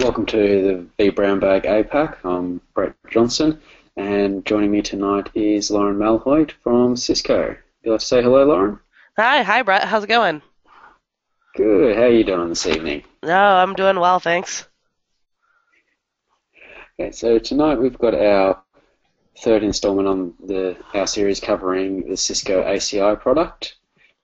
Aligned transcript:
welcome 0.00 0.26
to 0.26 0.86
the 0.98 1.10
vBrownBag 1.10 1.64
APAC. 1.64 2.16
I'm 2.24 2.60
Brett 2.74 2.94
Johnson, 3.10 3.60
and 3.96 4.44
joining 4.44 4.70
me 4.70 4.82
tonight 4.82 5.30
is 5.34 5.70
Lauren 5.70 5.96
Malhoit 5.96 6.52
from 6.62 6.96
Cisco. 6.96 7.56
You 7.82 7.92
like 7.92 8.00
to 8.00 8.06
say 8.06 8.22
hello, 8.22 8.44
Lauren? 8.44 8.80
Hi, 9.16 9.42
hi, 9.42 9.62
Brett. 9.62 9.84
How's 9.84 10.04
it 10.04 10.08
going? 10.08 10.42
Good. 11.56 11.96
How 11.96 12.04
are 12.04 12.10
you 12.10 12.24
doing 12.24 12.48
this 12.48 12.66
evening? 12.66 13.04
No, 13.22 13.38
I'm 13.38 13.74
doing 13.74 14.00
well, 14.00 14.18
thanks. 14.18 14.66
Okay, 16.98 17.12
so 17.12 17.38
tonight 17.38 17.76
we've 17.78 17.98
got 17.98 18.14
our 18.14 18.62
third 19.38 19.62
installment 19.62 20.08
on 20.08 20.34
the 20.44 20.76
our 20.94 21.06
series 21.06 21.40
covering 21.40 22.08
the 22.08 22.16
Cisco 22.16 22.62
ACI 22.62 23.20
product. 23.20 23.76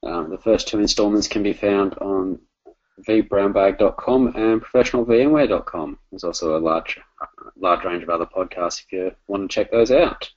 Um, 0.03 0.31
the 0.31 0.39
first 0.39 0.69
two 0.69 0.81
installments 0.81 1.29
can 1.29 1.43
be 1.43 1.53
found 1.53 1.95
on 1.95 2.41
vbrownbag.com 3.07 4.27
and 4.37 4.63
professionalvmware.com. 4.63 5.99
There's 6.11 6.25
also 6.25 6.57
a 6.57 6.61
large, 6.61 6.99
large 7.57 7.85
range 7.85 8.03
of 8.03 8.11
other 8.11 8.27
podcasts 8.27 8.83
if 8.85 8.93
you 8.93 9.13
want 9.27 9.51
to 9.51 9.55
check 9.55 9.71
those 9.71 9.91
out. 9.91 10.31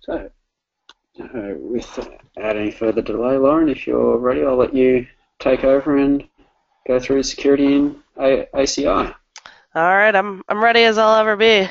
So, 0.00 0.30
uh, 1.20 1.54
without 1.58 2.20
any 2.36 2.70
further 2.70 3.02
delay, 3.02 3.36
Lauren, 3.36 3.68
if 3.68 3.86
you're 3.86 4.18
ready, 4.18 4.44
I'll 4.44 4.56
let 4.56 4.74
you 4.74 5.06
take 5.38 5.64
over 5.64 5.96
and 5.96 6.26
go 6.86 7.00
through 7.00 7.22
security 7.22 7.74
in 7.74 8.02
ACI. 8.18 9.14
All 9.74 9.82
right, 9.82 10.14
I'm 10.14 10.42
I'm 10.48 10.62
ready 10.62 10.84
as 10.84 10.96
I'll 10.96 11.20
ever 11.20 11.36
be. 11.36 11.68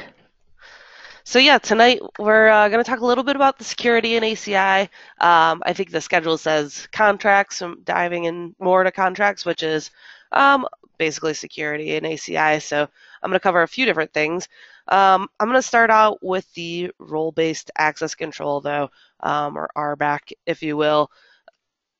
So 1.27 1.39
yeah, 1.39 1.57
tonight 1.57 2.01
we're 2.19 2.49
uh, 2.49 2.69
going 2.69 2.83
to 2.83 2.87
talk 2.87 2.99
a 2.99 3.05
little 3.05 3.23
bit 3.23 3.35
about 3.35 3.57
the 3.57 3.63
security 3.63 4.15
in 4.15 4.21
ACI. 4.21 4.81
Um, 5.19 5.63
I 5.65 5.73
think 5.73 5.89
the 5.89 5.99
schedule 5.99 6.37
says 6.37 6.87
contracts, 6.91 7.63
I'm 7.63 7.81
diving 7.81 8.25
in 8.25 8.55
more 8.59 8.83
to 8.83 8.91
contracts, 8.91 9.43
which 9.43 9.63
is 9.63 9.89
um, 10.31 10.67
basically 10.99 11.33
security 11.33 11.95
in 11.95 12.03
ACI. 12.03 12.61
So 12.61 12.79
I'm 12.79 13.29
going 13.31 13.33
to 13.33 13.39
cover 13.39 13.63
a 13.63 13.67
few 13.67 13.87
different 13.87 14.13
things. 14.13 14.47
Um, 14.87 15.27
I'm 15.39 15.47
going 15.47 15.57
to 15.57 15.67
start 15.67 15.89
out 15.89 16.19
with 16.21 16.45
the 16.53 16.91
role-based 16.99 17.71
access 17.75 18.13
control, 18.13 18.61
though, 18.61 18.91
um, 19.21 19.57
or 19.57 19.67
RBAC, 19.75 20.33
if 20.45 20.61
you 20.61 20.77
will. 20.77 21.09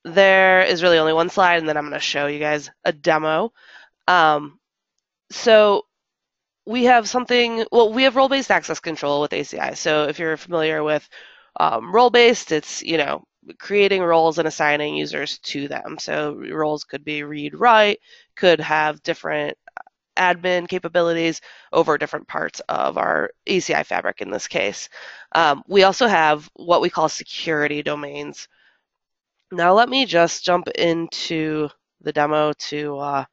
There 0.04 0.62
is 0.62 0.84
really 0.84 1.00
only 1.00 1.14
one 1.14 1.30
slide, 1.30 1.58
and 1.58 1.68
then 1.68 1.78
I'm 1.78 1.90
going 1.90 1.94
to 1.94 2.00
show 2.00 2.28
you 2.28 2.38
guys 2.38 2.70
a 2.84 2.92
demo. 2.92 3.54
Um, 4.08 4.60
so 5.32 5.88
we 6.66 6.86
have 6.86 7.08
something, 7.08 7.66
well, 7.72 7.94
we 7.94 8.04
have 8.04 8.16
role-based 8.16 8.52
access 8.52 8.80
control 8.80 9.22
with 9.22 9.32
ACI. 9.32 9.78
So 9.78 10.06
if 10.06 10.20
you're 10.20 10.38
familiar 10.38 10.84
with 10.84 11.08
um, 11.60 11.94
role-based, 11.94 12.52
it's, 12.52 12.84
you 12.84 12.98
know, 12.98 13.24
creating 13.60 14.02
roles 14.02 14.40
and 14.40 14.48
assigning 14.48 14.96
users 14.96 15.38
to 15.40 15.68
them. 15.68 15.98
So 16.00 16.34
roles 16.34 16.84
could 16.84 17.06
be 17.06 17.24
read-write, 17.24 18.00
could 18.36 18.60
have 18.60 19.04
different 19.04 19.58
admin 20.18 20.68
capabilities 20.68 21.42
over 21.74 21.98
different 21.98 22.28
parts 22.28 22.62
of 22.70 22.98
our 22.98 23.32
ACI 23.48 23.86
fabric 23.86 24.22
in 24.22 24.32
this 24.32 24.48
case. 24.48 24.90
Um, 25.34 25.64
we 25.68 25.84
also 25.84 26.08
have 26.08 26.50
what 26.56 26.82
we 26.82 26.90
call 26.90 27.10
security 27.10 27.84
domains. 27.84 28.48
Now 29.52 29.74
let 29.74 29.90
me 29.90 30.06
just 30.06 30.44
jump 30.44 30.68
into 30.70 31.70
the 32.02 32.14
demo 32.14 32.54
to 32.54 32.98
uh, 32.98 33.26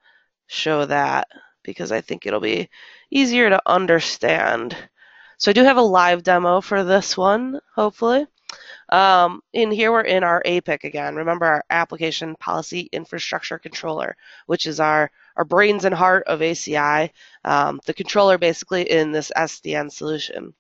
show 0.49 0.85
that 0.87 1.29
because 1.63 1.93
I 1.93 2.01
think 2.01 2.27
it'll 2.27 2.41
be 2.41 2.69
easier 3.11 3.51
to 3.51 3.63
understand. 3.67 4.77
So 5.39 5.51
I 5.51 5.55
do 5.55 5.65
have 5.65 5.77
a 5.77 5.83
live 5.83 6.23
demo 6.23 6.61
for 6.61 6.85
this 6.85 7.17
one, 7.17 7.61
hopefully. 7.75 8.27
Um, 8.91 9.43
in 9.53 9.71
here, 9.71 9.91
we're 9.91 10.03
in 10.03 10.23
our 10.25 10.43
APIC 10.45 10.85
again. 10.85 11.17
Remember 11.17 11.47
our 11.47 11.65
Application 11.71 12.37
Policy 12.37 12.89
Infrastructure 12.93 13.59
Controller, 13.59 14.17
which 14.47 14.67
is 14.67 14.81
our, 14.81 15.11
our 15.37 15.45
brains 15.45 15.85
and 15.85 15.95
heart 15.95 16.25
of 16.27 16.41
ACI, 16.41 17.11
um, 17.45 17.81
the 17.87 17.95
controller 17.95 18.37
basically 18.37 18.83
in 18.91 19.11
this 19.11 19.33
SDN 19.35 19.91
solution. 19.91 20.55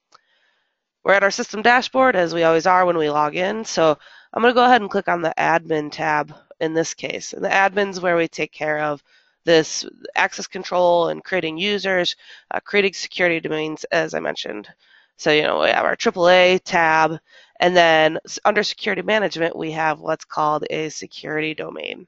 We're 1.04 1.14
at 1.14 1.24
our 1.24 1.30
system 1.30 1.62
dashboard, 1.62 2.16
as 2.16 2.32
we 2.32 2.44
always 2.44 2.66
are 2.66 2.86
when 2.86 2.96
we 2.96 3.10
log 3.10 3.36
in. 3.36 3.64
So 3.64 3.98
I'm 4.32 4.42
going 4.42 4.52
to 4.52 4.58
go 4.58 4.64
ahead 4.64 4.80
and 4.80 4.90
click 4.90 5.08
on 5.08 5.20
the 5.20 5.34
Admin 5.36 5.92
tab 5.92 6.34
in 6.62 6.74
this 6.74 6.94
case. 6.94 7.32
And 7.32 7.44
the 7.44 7.48
admin's 7.48 8.00
where 8.00 8.16
we 8.16 8.28
take 8.28 8.52
care 8.52 8.78
of 8.78 9.02
this 9.44 9.84
access 10.14 10.46
control 10.46 11.08
and 11.08 11.24
creating 11.24 11.58
users, 11.58 12.16
uh, 12.50 12.60
creating 12.60 12.94
security 12.94 13.40
domains, 13.40 13.84
as 13.84 14.14
I 14.14 14.20
mentioned. 14.20 14.68
So, 15.16 15.30
you 15.30 15.42
know, 15.42 15.60
we 15.60 15.68
have 15.68 15.84
our 15.84 15.96
AAA 15.96 16.60
tab, 16.64 17.18
and 17.60 17.76
then 17.76 18.18
under 18.44 18.62
security 18.62 19.02
management, 19.02 19.56
we 19.56 19.72
have 19.72 20.00
what's 20.00 20.24
called 20.24 20.64
a 20.70 20.88
security 20.88 21.54
domain. 21.54 22.06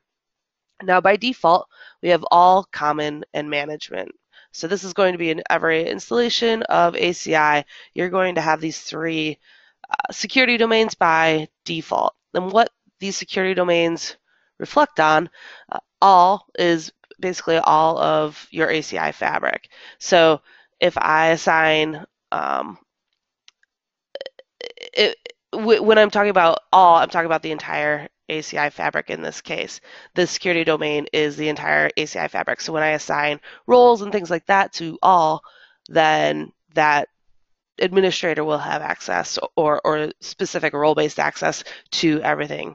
Now, 0.82 1.00
by 1.00 1.16
default, 1.16 1.68
we 2.02 2.08
have 2.08 2.24
all 2.30 2.64
common 2.72 3.24
and 3.32 3.48
management. 3.48 4.10
So 4.52 4.66
this 4.68 4.84
is 4.84 4.92
going 4.92 5.12
to 5.12 5.18
be 5.18 5.30
in 5.30 5.42
every 5.50 5.88
installation 5.88 6.62
of 6.64 6.94
ACI. 6.94 7.64
You're 7.94 8.08
going 8.08 8.36
to 8.36 8.40
have 8.40 8.60
these 8.60 8.80
three 8.80 9.38
uh, 9.90 10.12
security 10.12 10.56
domains 10.56 10.94
by 10.94 11.48
default. 11.64 12.14
And 12.34 12.50
what 12.52 12.70
these 13.00 13.16
security 13.16 13.54
domains 13.54 14.16
reflect 14.58 15.00
on, 15.00 15.28
uh, 15.70 15.78
all 16.00 16.46
is 16.58 16.92
basically 17.20 17.56
all 17.58 17.98
of 17.98 18.46
your 18.50 18.68
ACI 18.68 19.12
fabric. 19.14 19.68
So 19.98 20.40
if 20.80 20.96
I 20.98 21.28
assign, 21.28 22.04
um, 22.32 22.78
it, 24.92 25.16
when 25.52 25.98
I'm 25.98 26.10
talking 26.10 26.30
about 26.30 26.58
all, 26.72 26.96
I'm 26.96 27.08
talking 27.08 27.26
about 27.26 27.42
the 27.42 27.52
entire 27.52 28.08
ACI 28.30 28.72
fabric 28.72 29.10
in 29.10 29.22
this 29.22 29.40
case. 29.40 29.80
The 30.14 30.26
security 30.26 30.64
domain 30.64 31.06
is 31.12 31.36
the 31.36 31.48
entire 31.48 31.90
ACI 31.96 32.30
fabric. 32.30 32.60
So 32.60 32.72
when 32.72 32.82
I 32.82 32.90
assign 32.90 33.40
roles 33.66 34.02
and 34.02 34.12
things 34.12 34.30
like 34.30 34.46
that 34.46 34.72
to 34.74 34.98
all, 35.02 35.42
then 35.88 36.52
that 36.74 37.08
administrator 37.78 38.44
will 38.44 38.58
have 38.58 38.82
access 38.82 39.38
or, 39.56 39.80
or 39.84 40.10
specific 40.20 40.72
role-based 40.72 41.18
access 41.18 41.64
to 41.92 42.20
everything. 42.22 42.74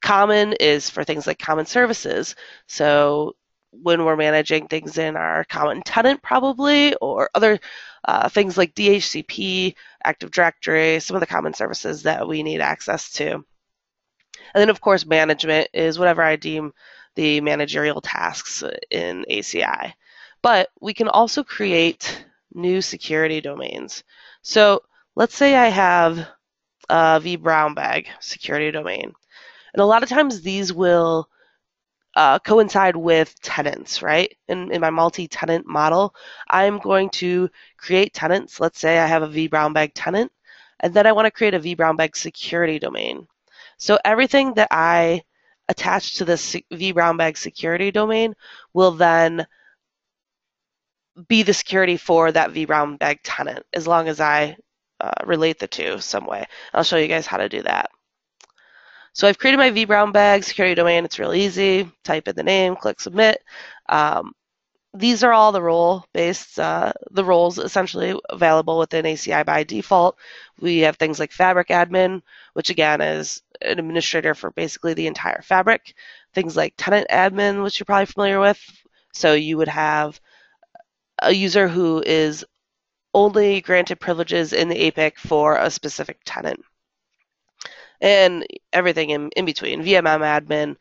Common 0.00 0.52
is 0.54 0.88
for 0.88 1.02
things 1.02 1.26
like 1.26 1.38
common 1.38 1.66
services. 1.66 2.36
So 2.66 3.34
when 3.82 4.04
we're 4.04 4.16
managing 4.16 4.66
things 4.66 4.98
in 4.98 5.16
our 5.16 5.44
common 5.44 5.82
tenant 5.82 6.22
probably 6.22 6.94
or 6.96 7.30
other 7.34 7.58
uh, 8.04 8.28
things 8.28 8.56
like 8.56 8.74
DHCP, 8.74 9.74
Active 10.04 10.30
Directory, 10.30 11.00
some 11.00 11.16
of 11.16 11.20
the 11.20 11.26
common 11.26 11.54
services 11.54 12.02
that 12.02 12.26
we 12.26 12.42
need 12.42 12.60
access 12.60 13.10
to. 13.12 13.32
And 13.32 13.44
then 14.54 14.70
of 14.70 14.80
course 14.80 15.06
management 15.06 15.68
is 15.72 15.98
whatever 15.98 16.22
I 16.22 16.36
deem 16.36 16.72
the 17.14 17.40
managerial 17.40 18.00
tasks 18.00 18.62
in 18.90 19.24
ACI. 19.30 19.92
But 20.42 20.70
we 20.80 20.94
can 20.94 21.08
also 21.08 21.42
create 21.42 22.24
new 22.54 22.80
security 22.80 23.40
domains. 23.40 24.04
So 24.42 24.82
let's 25.16 25.36
say 25.36 25.56
I 25.56 25.68
have 25.68 26.18
a 26.88 27.20
vBrownBag 27.20 28.06
security 28.20 28.70
domain. 28.70 29.12
And 29.74 29.82
a 29.82 29.86
lot 29.86 30.02
of 30.02 30.08
times 30.08 30.40
these 30.40 30.72
will 30.72 31.28
uh, 32.14 32.38
coincide 32.40 32.96
with 32.96 33.38
tenants, 33.40 34.02
right? 34.02 34.34
In, 34.48 34.72
in 34.72 34.80
my 34.80 34.90
multi-tenant 34.90 35.66
model, 35.66 36.14
I'm 36.48 36.78
going 36.78 37.10
to 37.10 37.48
create 37.76 38.12
tenants. 38.12 38.60
Let's 38.60 38.80
say 38.80 38.98
I 38.98 39.06
have 39.06 39.22
a 39.22 39.28
vBrownBag 39.28 39.92
tenant, 39.94 40.32
and 40.80 40.92
then 40.92 41.06
I 41.06 41.12
want 41.12 41.26
to 41.26 41.30
create 41.30 41.54
a 41.54 41.60
vBrownBag 41.60 42.16
security 42.16 42.78
domain. 42.78 43.26
So 43.78 43.98
everything 44.04 44.54
that 44.54 44.68
I 44.70 45.22
attach 45.68 46.16
to 46.16 46.24
this 46.24 46.56
vBrownBag 46.72 47.36
security 47.36 47.90
domain 47.90 48.34
will 48.72 48.92
then 48.92 49.46
be 51.28 51.42
the 51.42 51.54
security 51.54 51.96
for 51.96 52.32
that 52.32 52.50
vBrownBag 52.50 53.18
tenant, 53.22 53.64
as 53.72 53.86
long 53.86 54.08
as 54.08 54.20
I 54.20 54.56
uh, 55.00 55.12
relate 55.26 55.58
the 55.58 55.68
two 55.68 56.00
some 56.00 56.26
way. 56.26 56.46
I'll 56.72 56.84
show 56.84 56.96
you 56.96 57.08
guys 57.08 57.26
how 57.26 57.36
to 57.36 57.48
do 57.48 57.62
that. 57.62 57.90
So 59.12 59.26
I've 59.26 59.38
created 59.38 59.58
my 59.58 59.70
vBrownBag, 59.70 60.44
security 60.44 60.74
domain. 60.74 61.04
It's 61.04 61.18
real 61.18 61.34
easy. 61.34 61.90
Type 62.04 62.28
in 62.28 62.36
the 62.36 62.42
name, 62.42 62.76
click 62.76 63.00
submit. 63.00 63.42
Um, 63.88 64.32
these 64.94 65.22
are 65.22 65.32
all 65.32 65.52
the 65.52 65.62
role-based, 65.62 66.58
uh, 66.58 66.92
the 67.10 67.24
roles 67.24 67.58
essentially 67.58 68.18
available 68.30 68.78
within 68.78 69.04
ACI 69.04 69.44
by 69.44 69.62
default. 69.62 70.16
We 70.60 70.78
have 70.78 70.96
things 70.96 71.20
like 71.20 71.30
Fabric 71.30 71.68
Admin, 71.68 72.22
which 72.54 72.70
again 72.70 73.00
is 73.00 73.42
an 73.60 73.78
administrator 73.78 74.34
for 74.34 74.50
basically 74.52 74.94
the 74.94 75.06
entire 75.06 75.42
fabric. 75.42 75.94
Things 76.34 76.56
like 76.56 76.74
Tenant 76.76 77.06
Admin, 77.10 77.62
which 77.62 77.78
you're 77.78 77.84
probably 77.84 78.06
familiar 78.06 78.40
with. 78.40 78.60
So 79.12 79.34
you 79.34 79.56
would 79.58 79.68
have 79.68 80.20
a 81.20 81.32
user 81.32 81.68
who 81.68 82.02
is 82.06 82.44
only 83.14 83.60
granted 83.60 84.00
privileges 84.00 84.52
in 84.52 84.68
the 84.68 84.86
APIC 84.88 85.18
for 85.18 85.56
a 85.56 85.70
specific 85.70 86.18
tenant 86.24 86.62
and 88.00 88.46
everything 88.72 89.10
in, 89.10 89.30
in 89.36 89.44
between. 89.44 89.82
VMM 89.82 90.20
admin 90.20 90.76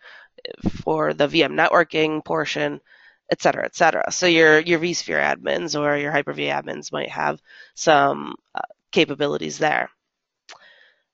for 0.84 1.14
the 1.14 1.28
VM 1.28 1.54
networking 1.54 2.24
portion, 2.24 2.80
et 3.32 3.42
cetera, 3.42 3.66
et 3.66 3.76
cetera. 3.76 4.12
So 4.12 4.28
your 4.28 4.60
your 4.60 4.80
vSphere 4.80 5.24
admins 5.24 5.80
or 5.80 5.98
your 5.98 6.12
Hyper-V 6.12 6.44
admins 6.44 6.92
might 6.92 7.10
have 7.10 7.42
some 7.76 8.36
uh, 8.56 8.62
capabilities 8.92 9.58
there. 9.58 9.90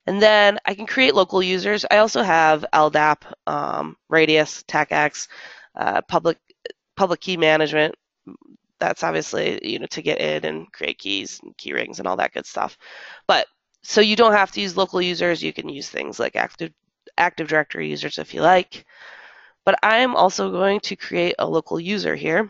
And 0.06 0.22
then 0.22 0.60
I 0.66 0.74
can 0.74 0.86
create 0.86 1.16
local 1.16 1.42
users. 1.42 1.86
I 1.90 1.98
also 1.98 2.22
have 2.22 2.66
LDAP, 2.74 3.20
um, 3.48 3.96
Radius, 4.10 4.64
TACACS, 4.64 5.28
uh, 5.76 6.02
public 6.02 6.38
public 6.96 7.22
key 7.22 7.38
management. 7.38 7.96
that's 8.80 9.04
obviously 9.04 9.60
you 9.64 9.80
know 9.80 9.86
to 9.88 10.02
get 10.02 10.20
in 10.20 10.46
and 10.46 10.72
create 10.74 11.00
keys 11.00 11.40
and 11.44 11.56
key 11.58 11.74
rings 11.74 12.00
and 12.00 12.08
all 12.08 12.18
that 12.18 12.34
good 12.34 12.46
stuff. 12.46 12.78
But 13.28 13.48
so 13.84 14.02
you 14.02 14.16
don't 14.16 14.34
have 14.34 14.52
to 14.54 14.62
use 14.62 14.78
local 14.78 15.02
users. 15.02 15.44
You 15.44 15.54
can 15.54 15.70
use 15.70 15.90
things 15.90 16.20
like 16.20 16.36
Active 16.36 16.72
Active 17.18 17.48
Directory 17.48 17.90
users 17.90 18.18
if 18.18 18.34
you 18.34 18.42
like. 18.42 18.86
But 19.66 19.80
I'm 19.84 20.16
also 20.16 20.52
going 20.52 20.80
to 20.82 20.96
create 20.96 21.36
a 21.40 21.48
local 21.48 21.80
user 21.80 22.16
here. 22.16 22.50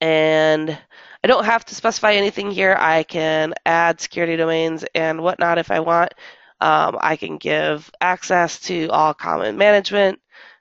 And 0.00 0.76
I 1.24 1.28
don't 1.28 1.44
have 1.44 1.64
to 1.66 1.74
specify 1.74 2.14
anything 2.14 2.50
here. 2.50 2.76
I 2.78 3.04
can 3.04 3.54
add 3.64 4.00
security 4.00 4.36
domains 4.36 4.84
and 4.94 5.22
whatnot 5.22 5.58
if 5.58 5.70
I 5.70 5.80
want. 5.80 6.12
Um, 6.60 6.98
I 7.00 7.16
can 7.16 7.38
give 7.38 7.90
access 8.00 8.58
to 8.60 8.88
all 8.88 9.14
common 9.14 9.56
management, 9.56 10.20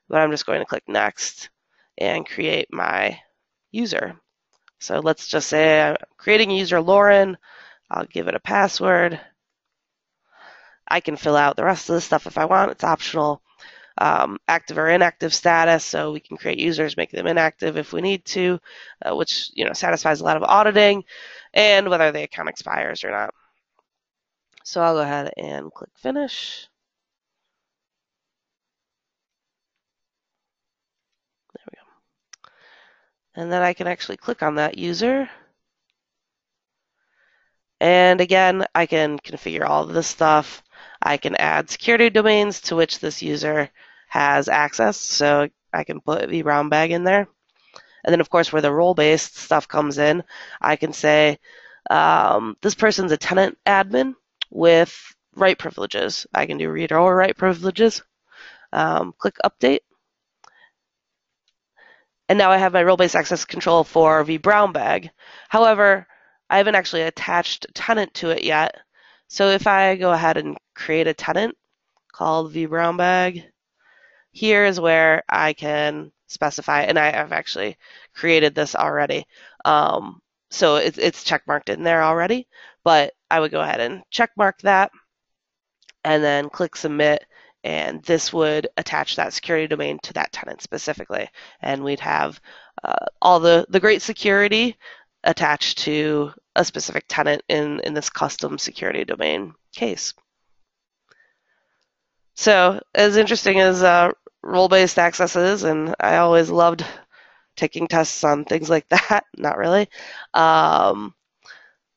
but 0.09 0.19
I'm 0.19 0.31
just 0.31 0.45
going 0.45 0.59
to 0.59 0.65
click 0.65 0.83
next 0.87 1.49
and 1.97 2.25
create 2.27 2.67
my 2.71 3.19
user. 3.71 4.19
So 4.79 4.99
let's 4.99 5.27
just 5.27 5.47
say 5.47 5.81
I'm 5.81 5.95
creating 6.17 6.51
user 6.51 6.81
Lauren. 6.81 7.37
I'll 7.91 8.05
give 8.05 8.27
it 8.29 8.35
a 8.35 8.39
password. 8.39 9.19
I 10.87 11.01
can 11.01 11.17
fill 11.17 11.35
out 11.35 11.57
the 11.57 11.65
rest 11.65 11.89
of 11.89 11.95
the 11.95 12.01
stuff 12.01 12.25
if 12.27 12.37
I 12.37 12.45
want. 12.45 12.71
It's 12.71 12.83
optional. 12.83 13.41
Um, 13.97 14.39
active 14.47 14.77
or 14.77 14.89
inactive 14.89 15.33
status, 15.33 15.83
so 15.83 16.13
we 16.13 16.21
can 16.21 16.37
create 16.37 16.57
users, 16.59 16.97
make 16.97 17.11
them 17.11 17.27
inactive 17.27 17.77
if 17.77 17.91
we 17.93 18.01
need 18.01 18.23
to, 18.25 18.59
uh, 19.05 19.15
which 19.15 19.51
you 19.53 19.65
know 19.65 19.73
satisfies 19.73 20.21
a 20.21 20.23
lot 20.23 20.37
of 20.37 20.43
auditing, 20.43 21.03
and 21.53 21.89
whether 21.89 22.11
the 22.11 22.23
account 22.23 22.49
expires 22.49 23.03
or 23.03 23.11
not. 23.11 23.33
So 24.63 24.81
I'll 24.81 24.95
go 24.95 25.01
ahead 25.01 25.31
and 25.37 25.71
click 25.73 25.89
finish. 25.97 26.67
There 31.53 31.65
we 31.71 31.77
go. 31.77 32.51
And 33.35 33.51
then 33.51 33.61
I 33.61 33.73
can 33.73 33.87
actually 33.87 34.17
click 34.17 34.41
on 34.41 34.55
that 34.55 34.77
user. 34.77 35.29
And 37.81 38.21
again, 38.21 38.63
I 38.75 38.85
can 38.85 39.17
configure 39.17 39.67
all 39.67 39.83
of 39.83 39.93
this 39.93 40.05
stuff. 40.05 40.61
I 41.01 41.17
can 41.17 41.35
add 41.35 41.71
security 41.71 42.11
domains 42.11 42.61
to 42.61 42.75
which 42.75 42.99
this 42.99 43.23
user 43.23 43.71
has 44.07 44.47
access. 44.47 44.97
So 44.97 45.49
I 45.73 45.83
can 45.83 45.99
put 45.99 46.29
vBrownBag 46.29 46.91
in 46.91 47.03
there. 47.03 47.27
And 48.03 48.13
then, 48.13 48.21
of 48.21 48.29
course, 48.29 48.53
where 48.53 48.61
the 48.61 48.71
role-based 48.71 49.35
stuff 49.35 49.67
comes 49.67 49.97
in, 49.97 50.23
I 50.61 50.75
can 50.75 50.93
say 50.93 51.39
um, 51.89 52.55
this 52.61 52.75
person's 52.75 53.11
a 53.13 53.17
tenant 53.17 53.57
admin 53.65 54.13
with 54.51 54.95
write 55.35 55.57
privileges. 55.57 56.27
I 56.35 56.45
can 56.45 56.59
do 56.59 56.69
read 56.69 56.91
or 56.91 57.15
write 57.15 57.35
privileges. 57.35 58.03
Um, 58.71 59.15
click 59.17 59.37
Update. 59.43 59.81
And 62.29 62.37
now 62.37 62.51
I 62.51 62.57
have 62.57 62.73
my 62.73 62.83
role-based 62.83 63.15
access 63.15 63.43
control 63.43 63.83
for 63.83 64.23
vBrownBag. 64.23 65.09
However, 65.49 66.05
I 66.51 66.57
haven't 66.57 66.75
actually 66.75 67.03
attached 67.03 67.65
a 67.65 67.71
tenant 67.71 68.13
to 68.15 68.29
it 68.29 68.43
yet. 68.43 68.75
So 69.29 69.47
if 69.47 69.67
I 69.67 69.95
go 69.95 70.11
ahead 70.11 70.35
and 70.35 70.57
create 70.75 71.07
a 71.07 71.13
tenant 71.13 71.55
called 72.11 72.53
vBrownBag, 72.53 73.45
here 74.33 74.65
is 74.65 74.77
where 74.77 75.23
I 75.29 75.53
can 75.53 76.11
specify, 76.27 76.81
and 76.83 76.99
I 76.99 77.11
have 77.11 77.31
actually 77.31 77.77
created 78.13 78.53
this 78.53 78.75
already. 78.75 79.25
Um, 79.63 80.21
so 80.49 80.75
it's, 80.75 80.97
it's 80.97 81.23
check 81.23 81.43
marked 81.47 81.69
in 81.69 81.83
there 81.83 82.03
already, 82.03 82.47
but 82.83 83.13
I 83.29 83.39
would 83.39 83.51
go 83.51 83.61
ahead 83.61 83.79
and 83.79 84.03
check 84.11 84.31
mark 84.35 84.59
that 84.61 84.91
and 86.03 86.21
then 86.21 86.49
click 86.49 86.75
submit 86.75 87.25
and 87.63 88.03
this 88.03 88.33
would 88.33 88.67
attach 88.75 89.15
that 89.15 89.33
security 89.33 89.67
domain 89.67 89.99
to 89.99 90.13
that 90.13 90.31
tenant 90.31 90.61
specifically 90.61 91.29
and 91.61 91.83
we'd 91.83 91.99
have 91.99 92.41
uh, 92.83 93.05
all 93.21 93.39
the, 93.39 93.65
the 93.69 93.79
great 93.79 94.01
security 94.01 94.75
attached 95.23 95.79
to 95.79 96.31
a 96.55 96.65
specific 96.65 97.05
tenant 97.07 97.43
in, 97.47 97.79
in 97.81 97.93
this 97.93 98.09
custom 98.09 98.57
security 98.57 99.05
domain 99.05 99.53
case. 99.73 100.13
So 102.35 102.81
as 102.95 103.17
interesting 103.17 103.59
as 103.59 103.83
uh, 103.83 104.11
role-based 104.41 104.97
access 104.97 105.35
is, 105.35 105.63
and 105.63 105.95
I 105.99 106.17
always 106.17 106.49
loved 106.49 106.85
taking 107.55 107.87
tests 107.87 108.23
on 108.23 108.45
things 108.45 108.69
like 108.69 108.87
that, 108.89 109.25
not 109.37 109.57
really, 109.57 109.89
um, 110.33 111.13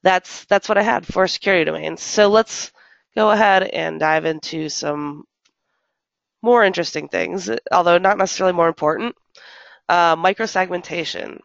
that's, 0.03 0.45
that's 0.45 0.69
what 0.69 0.79
I 0.79 0.83
had 0.83 1.07
for 1.07 1.27
security 1.27 1.65
domains. 1.65 2.03
So 2.03 2.29
let's 2.29 2.73
go 3.17 3.31
ahead 3.31 3.63
and 3.63 3.99
dive 3.99 4.27
into 4.27 4.69
some 4.69 5.25
more 6.43 6.63
interesting 6.63 7.09
things, 7.09 7.51
although 7.73 7.99
not 7.99 8.19
necessarily 8.19 8.53
more 8.53 8.69
important. 8.69 9.17
Uh, 9.89 10.15
microsegmentation. 10.17 11.41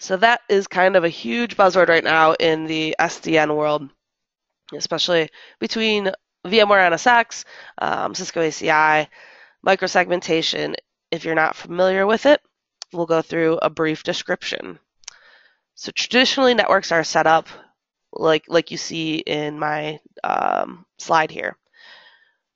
So 0.00 0.16
that 0.16 0.40
is 0.48 0.66
kind 0.66 0.96
of 0.96 1.04
a 1.04 1.10
huge 1.10 1.58
buzzword 1.58 1.88
right 1.88 2.02
now 2.02 2.32
in 2.32 2.64
the 2.64 2.96
SDN 2.98 3.54
world, 3.54 3.90
especially 4.74 5.28
between 5.58 6.10
VMware 6.46 6.90
NSX, 6.90 7.44
um, 7.82 8.14
Cisco 8.14 8.40
ACI, 8.40 9.08
microsegmentation. 9.64 10.74
If 11.10 11.26
you're 11.26 11.34
not 11.34 11.54
familiar 11.54 12.06
with 12.06 12.24
it, 12.24 12.40
we'll 12.94 13.04
go 13.04 13.20
through 13.20 13.58
a 13.60 13.68
brief 13.68 14.02
description. 14.02 14.78
So 15.74 15.92
traditionally, 15.92 16.54
networks 16.54 16.92
are 16.92 17.04
set 17.04 17.26
up 17.26 17.48
like 18.10 18.44
like 18.48 18.70
you 18.70 18.78
see 18.78 19.16
in 19.16 19.58
my 19.58 20.00
um, 20.24 20.86
slide 20.98 21.30
here. 21.30 21.58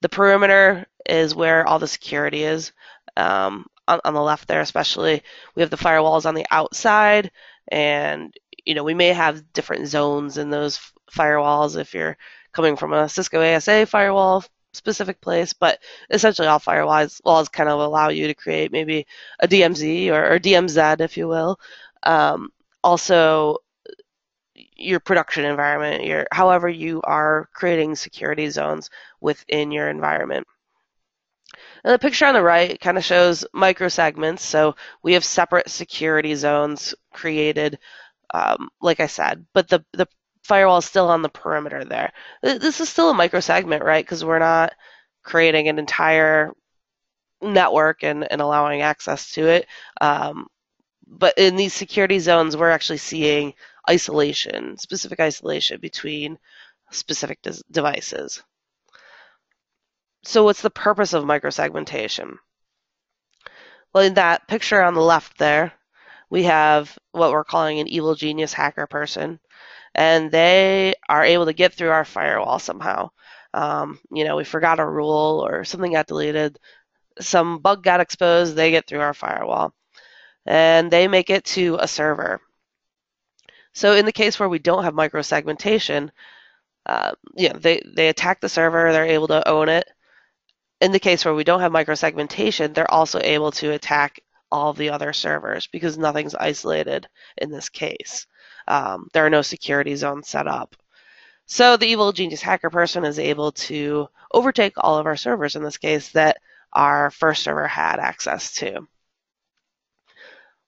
The 0.00 0.08
perimeter 0.08 0.86
is 1.06 1.34
where 1.34 1.66
all 1.66 1.78
the 1.78 1.88
security 1.88 2.42
is. 2.42 2.72
Um, 3.18 3.66
on, 3.88 4.00
on 4.04 4.14
the 4.14 4.22
left 4.22 4.48
there 4.48 4.60
especially, 4.60 5.22
we 5.54 5.62
have 5.62 5.70
the 5.70 5.76
firewalls 5.76 6.26
on 6.26 6.34
the 6.34 6.46
outside, 6.50 7.30
and 7.68 8.34
you 8.64 8.74
know 8.74 8.84
we 8.84 8.94
may 8.94 9.08
have 9.08 9.52
different 9.52 9.86
zones 9.88 10.38
in 10.38 10.50
those 10.50 10.80
firewalls 11.10 11.76
if 11.78 11.94
you're 11.94 12.16
coming 12.52 12.76
from 12.76 12.92
a 12.92 13.08
Cisco 13.08 13.42
ASA 13.42 13.86
firewall 13.86 14.44
specific 14.72 15.20
place, 15.20 15.52
but 15.52 15.78
essentially 16.10 16.48
all 16.48 16.58
firewalls 16.60 17.20
walls 17.24 17.48
kind 17.48 17.68
of 17.68 17.80
allow 17.80 18.08
you 18.08 18.26
to 18.26 18.34
create 18.34 18.72
maybe 18.72 19.06
a 19.40 19.48
DMZ 19.48 20.10
or, 20.10 20.34
or 20.34 20.38
DMZ, 20.38 21.00
if 21.00 21.16
you 21.16 21.28
will. 21.28 21.58
Um, 22.02 22.50
also, 22.82 23.58
your 24.76 25.00
production 25.00 25.44
environment, 25.44 26.04
your 26.04 26.26
however 26.32 26.68
you 26.68 27.00
are 27.02 27.48
creating 27.54 27.94
security 27.94 28.48
zones 28.50 28.90
within 29.20 29.70
your 29.72 29.88
environment. 29.88 30.46
And 31.82 31.92
the 31.92 31.98
picture 31.98 32.26
on 32.26 32.34
the 32.34 32.42
right 32.42 32.80
kind 32.80 32.98
of 32.98 33.04
shows 33.04 33.44
microsegments. 33.54 34.40
So 34.40 34.76
we 35.02 35.14
have 35.14 35.24
separate 35.24 35.70
security 35.70 36.34
zones 36.34 36.94
created, 37.12 37.78
um, 38.32 38.68
like 38.80 39.00
I 39.00 39.06
said, 39.06 39.46
but 39.52 39.68
the, 39.68 39.84
the 39.92 40.06
firewall 40.42 40.78
is 40.78 40.84
still 40.84 41.08
on 41.08 41.22
the 41.22 41.28
perimeter 41.28 41.84
there. 41.84 42.12
This 42.42 42.80
is 42.80 42.88
still 42.88 43.10
a 43.10 43.14
microsegment, 43.14 43.82
right? 43.82 44.04
Because 44.04 44.24
we're 44.24 44.38
not 44.38 44.74
creating 45.22 45.68
an 45.68 45.78
entire 45.78 46.52
network 47.40 48.04
and, 48.04 48.30
and 48.30 48.40
allowing 48.40 48.82
access 48.82 49.32
to 49.32 49.48
it. 49.48 49.66
Um, 50.00 50.46
but 51.06 51.34
in 51.38 51.56
these 51.56 51.74
security 51.74 52.18
zones, 52.18 52.56
we're 52.56 52.70
actually 52.70 52.98
seeing 52.98 53.54
isolation, 53.88 54.76
specific 54.78 55.20
isolation 55.20 55.80
between 55.80 56.38
specific 56.90 57.40
devices. 57.70 58.42
So 60.24 60.44
what's 60.44 60.62
the 60.62 60.70
purpose 60.70 61.12
of 61.12 61.24
microsegmentation? 61.24 62.38
Well, 63.92 64.04
in 64.04 64.14
that 64.14 64.48
picture 64.48 64.82
on 64.82 64.94
the 64.94 65.02
left 65.02 65.38
there, 65.38 65.72
we 66.30 66.44
have 66.44 66.96
what 67.12 67.30
we're 67.30 67.44
calling 67.44 67.78
an 67.78 67.88
evil 67.88 68.14
genius 68.14 68.52
hacker 68.52 68.86
person, 68.86 69.38
and 69.94 70.30
they 70.30 70.94
are 71.08 71.22
able 71.24 71.44
to 71.46 71.52
get 71.52 71.74
through 71.74 71.90
our 71.90 72.06
firewall 72.06 72.58
somehow. 72.58 73.10
Um, 73.52 74.00
you 74.10 74.24
know, 74.24 74.36
we 74.36 74.44
forgot 74.44 74.80
a 74.80 74.86
rule 74.86 75.46
or 75.46 75.62
something 75.64 75.92
got 75.92 76.06
deleted, 76.06 76.58
some 77.20 77.58
bug 77.58 77.82
got 77.82 78.00
exposed, 78.00 78.56
they 78.56 78.70
get 78.70 78.86
through 78.86 79.00
our 79.00 79.14
firewall, 79.14 79.74
and 80.46 80.90
they 80.90 81.06
make 81.06 81.30
it 81.30 81.44
to 81.44 81.76
a 81.80 81.86
server. 81.86 82.40
So 83.74 83.94
in 83.94 84.06
the 84.06 84.12
case 84.12 84.40
where 84.40 84.48
we 84.48 84.58
don't 84.58 84.84
have 84.84 84.94
microsegmentation, 84.94 86.10
uh, 86.86 87.12
you 87.36 87.50
know, 87.50 87.58
they, 87.58 87.82
they 87.94 88.08
attack 88.08 88.40
the 88.40 88.48
server, 88.48 88.92
they're 88.92 89.04
able 89.04 89.28
to 89.28 89.48
own 89.48 89.68
it, 89.68 89.88
in 90.80 90.92
the 90.92 90.98
case 90.98 91.24
where 91.24 91.34
we 91.34 91.44
don't 91.44 91.60
have 91.60 91.72
microsegmentation, 91.72 92.74
they're 92.74 92.90
also 92.90 93.20
able 93.22 93.52
to 93.52 93.72
attack 93.72 94.20
all 94.50 94.72
the 94.72 94.90
other 94.90 95.12
servers 95.12 95.66
because 95.66 95.98
nothing's 95.98 96.34
isolated 96.34 97.08
in 97.38 97.50
this 97.50 97.68
case. 97.68 98.26
Um, 98.68 99.08
there 99.12 99.26
are 99.26 99.30
no 99.30 99.42
security 99.42 99.94
zones 99.96 100.28
set 100.28 100.46
up. 100.46 100.76
So 101.46 101.76
the 101.76 101.86
evil 101.86 102.12
genius 102.12 102.40
hacker 102.40 102.70
person 102.70 103.04
is 103.04 103.18
able 103.18 103.52
to 103.52 104.08
overtake 104.32 104.74
all 104.76 104.98
of 104.98 105.06
our 105.06 105.16
servers 105.16 105.56
in 105.56 105.62
this 105.62 105.76
case 105.76 106.10
that 106.10 106.38
our 106.72 107.10
first 107.10 107.42
server 107.42 107.66
had 107.66 107.98
access 107.98 108.52
to. 108.54 108.86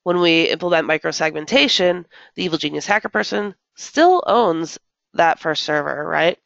When 0.03 0.21
we 0.21 0.45
implement 0.45 0.87
microsegmentation, 0.87 2.05
the 2.35 2.45
evil 2.45 2.59
genius 2.59 2.87
hacker 2.87 3.09
person 3.09 3.55
still 3.75 4.23
owns 4.27 4.79
that 5.15 5.41
first 5.41 5.65
server, 5.65 6.07
right? 6.07 6.39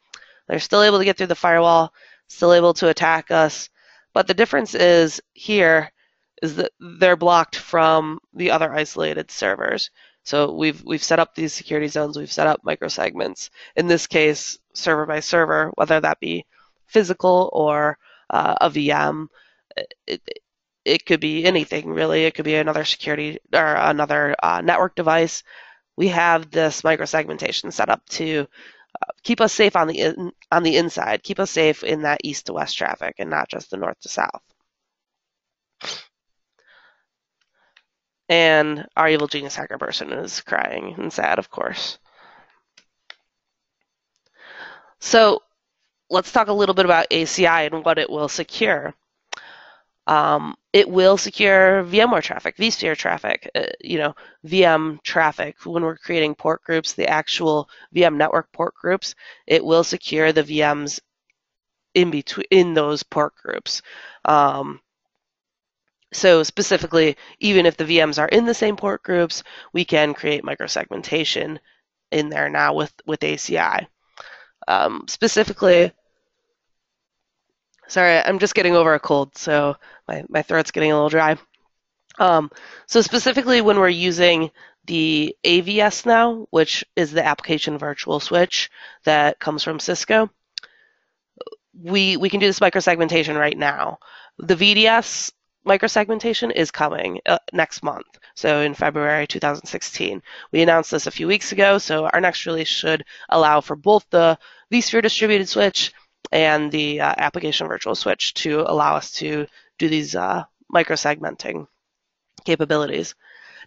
They're 0.49 0.61
still 0.61 0.83
able 0.83 0.99
to 0.99 1.05
get 1.05 1.17
through 1.17 1.26
the 1.26 1.35
firewall, 1.35 1.93
still 2.30 2.54
able 2.54 2.72
to 2.75 2.88
attack 2.88 3.30
us. 3.30 3.68
But 4.14 4.26
the 4.26 4.34
difference 4.34 4.75
is 4.75 5.20
here, 5.32 5.90
is 6.42 6.56
that 6.56 6.72
they're 6.80 7.16
blocked 7.16 7.56
from 7.56 8.20
the 8.32 8.50
other 8.50 8.72
isolated 8.72 9.30
servers. 9.30 9.90
So 10.25 10.52
we've 10.52 10.82
we've 10.84 11.02
set 11.02 11.18
up 11.18 11.34
these 11.34 11.52
security 11.52 11.88
zones, 11.88 12.16
we've 12.16 12.32
set 12.32 12.46
up 12.46 12.62
microsegments. 12.64 13.50
In 13.76 13.87
this 13.88 14.06
case, 14.06 14.58
server 14.75 15.06
by 15.06 15.20
server, 15.20 15.72
whether 15.75 16.00
that 16.00 16.20
be 16.20 16.46
physical 16.87 17.50
or 17.52 17.99
uh, 18.30 18.54
a 18.60 18.70
VM. 18.70 19.26
It, 20.06 20.22
it 20.84 21.06
could 21.06 21.20
be 21.20 21.44
anything 21.44 21.90
really. 21.90 22.25
It 22.25 22.34
could 22.34 22.44
be 22.44 22.54
another 22.54 22.84
security 22.84 23.38
or 23.52 23.75
another 23.75 24.34
uh, 24.42 24.60
network 24.62 24.94
device. 24.94 25.42
We 25.96 26.08
have 26.08 26.50
this 26.50 26.82
microsegmentation 26.82 27.72
set 27.72 27.90
up 27.90 28.06
to 28.10 28.46
keep 29.23 29.40
us 29.40 29.52
safe 29.52 29.76
on 29.76 29.87
the 29.88 29.99
in, 30.00 30.33
on 30.52 30.62
the 30.62 30.76
inside, 30.76 31.23
keep 31.23 31.38
us 31.40 31.50
safe 31.50 31.83
in 31.85 32.02
that 32.02 32.21
east 32.25 32.47
to 32.47 32.52
west 32.52 32.76
traffic, 32.76 33.16
and 33.19 33.30
not 33.30 33.49
just 33.49 33.71
the 33.71 33.76
north 33.76 33.99
to 34.00 34.09
south. 34.09 34.42
And 38.28 38.87
our 38.97 39.09
evil 39.09 39.26
genius 39.26 39.57
hacker 39.57 39.78
person 39.78 40.12
is 40.12 40.40
crying 40.40 40.95
and 40.99 41.12
sad, 41.12 41.38
of 41.38 41.50
course. 41.50 41.99
So 45.00 45.42
let's 46.11 46.30
talk 46.30 46.49
a 46.49 46.52
little 46.52 46.75
bit 46.75 46.85
about 46.85 47.11
ACI 47.11 47.66
and 47.73 47.85
what 47.85 47.99
it 47.99 48.09
will 48.09 48.28
secure. 48.28 48.95
Um, 50.07 50.54
it 50.72 50.88
will 50.88 51.16
secure 51.16 51.84
VMware 51.84 52.22
traffic, 52.22 52.56
vSphere 52.56 52.96
traffic, 52.96 53.50
uh, 53.54 53.66
you 53.80 53.98
know, 53.98 54.14
VM 54.46 55.02
traffic. 55.02 55.56
When 55.64 55.82
we're 55.82 55.96
creating 55.96 56.36
port 56.36 56.62
groups, 56.62 56.92
the 56.92 57.08
actual 57.08 57.68
VM 57.94 58.16
network 58.16 58.52
port 58.52 58.74
groups, 58.74 59.14
it 59.46 59.64
will 59.64 59.82
secure 59.82 60.32
the 60.32 60.44
VMs 60.44 61.00
in 61.94 62.10
between 62.10 62.46
in 62.50 62.74
those 62.74 63.02
port 63.02 63.34
groups. 63.34 63.82
Um, 64.24 64.80
so 66.12 66.42
specifically, 66.42 67.16
even 67.40 67.66
if 67.66 67.76
the 67.76 67.84
VMs 67.84 68.18
are 68.20 68.28
in 68.28 68.44
the 68.44 68.54
same 68.54 68.76
port 68.76 69.02
groups, 69.02 69.42
we 69.72 69.84
can 69.84 70.14
create 70.14 70.44
microsegmentation 70.44 71.58
in 72.12 72.28
there 72.28 72.48
now 72.48 72.74
with 72.74 72.92
with 73.06 73.20
ACI. 73.20 73.86
Um, 74.68 75.04
specifically, 75.08 75.92
Sorry, 77.90 78.18
I'm 78.18 78.38
just 78.38 78.54
getting 78.54 78.76
over 78.76 78.94
a 78.94 79.00
cold, 79.00 79.37
so 79.37 79.75
my, 80.06 80.25
my 80.28 80.42
throat's 80.42 80.70
getting 80.70 80.92
a 80.92 80.94
little 80.94 81.09
dry. 81.09 81.37
Um, 82.20 82.49
so 82.87 83.02
specifically 83.02 83.62
when 83.62 83.80
we're 83.80 83.88
using 83.88 84.52
the 84.85 85.35
AVS 85.44 86.06
now, 86.06 86.47
which 86.50 86.85
is 86.94 87.11
the 87.11 87.26
application 87.26 87.78
virtual 87.78 88.20
switch 88.20 88.70
that 89.04 89.40
comes 89.40 89.64
from 89.64 89.80
Cisco, 89.80 90.30
we, 91.82 92.16
we 92.16 92.30
can 92.30 92.38
do 92.38 92.47
this 92.47 92.61
microsegmentation 92.61 93.37
right 93.37 93.59
now. 93.59 93.99
The 94.38 94.54
VDS 94.54 95.32
microsegmentation 95.66 96.52
is 96.52 96.70
coming 96.70 97.18
uh, 97.26 97.38
next 97.52 97.82
month, 97.82 98.06
so 98.37 98.61
in 98.61 98.75
February 98.75 99.26
2016. 99.26 100.23
We 100.52 100.62
announced 100.62 100.92
this 100.92 101.09
a 101.09 101.11
few 101.11 101.26
weeks 101.26 101.50
ago, 101.50 101.78
so 101.78 102.06
our 102.06 102.20
next 102.20 102.47
release 102.47 102.68
should 102.68 103.04
allow 103.30 103.61
for 103.61 103.75
both 103.75 104.06
the 104.11 104.38
vSphere 104.73 105.02
distributed 105.02 105.49
switch 105.49 105.92
and 106.32 106.70
the 106.70 107.00
uh, 107.00 107.14
application 107.16 107.66
virtual 107.66 107.94
switch 107.94 108.34
to 108.34 108.60
allow 108.60 108.96
us 108.96 109.10
to 109.12 109.46
do 109.78 109.88
these 109.88 110.14
uh, 110.14 110.44
microsegmenting 110.72 111.66
capabilities. 112.44 113.14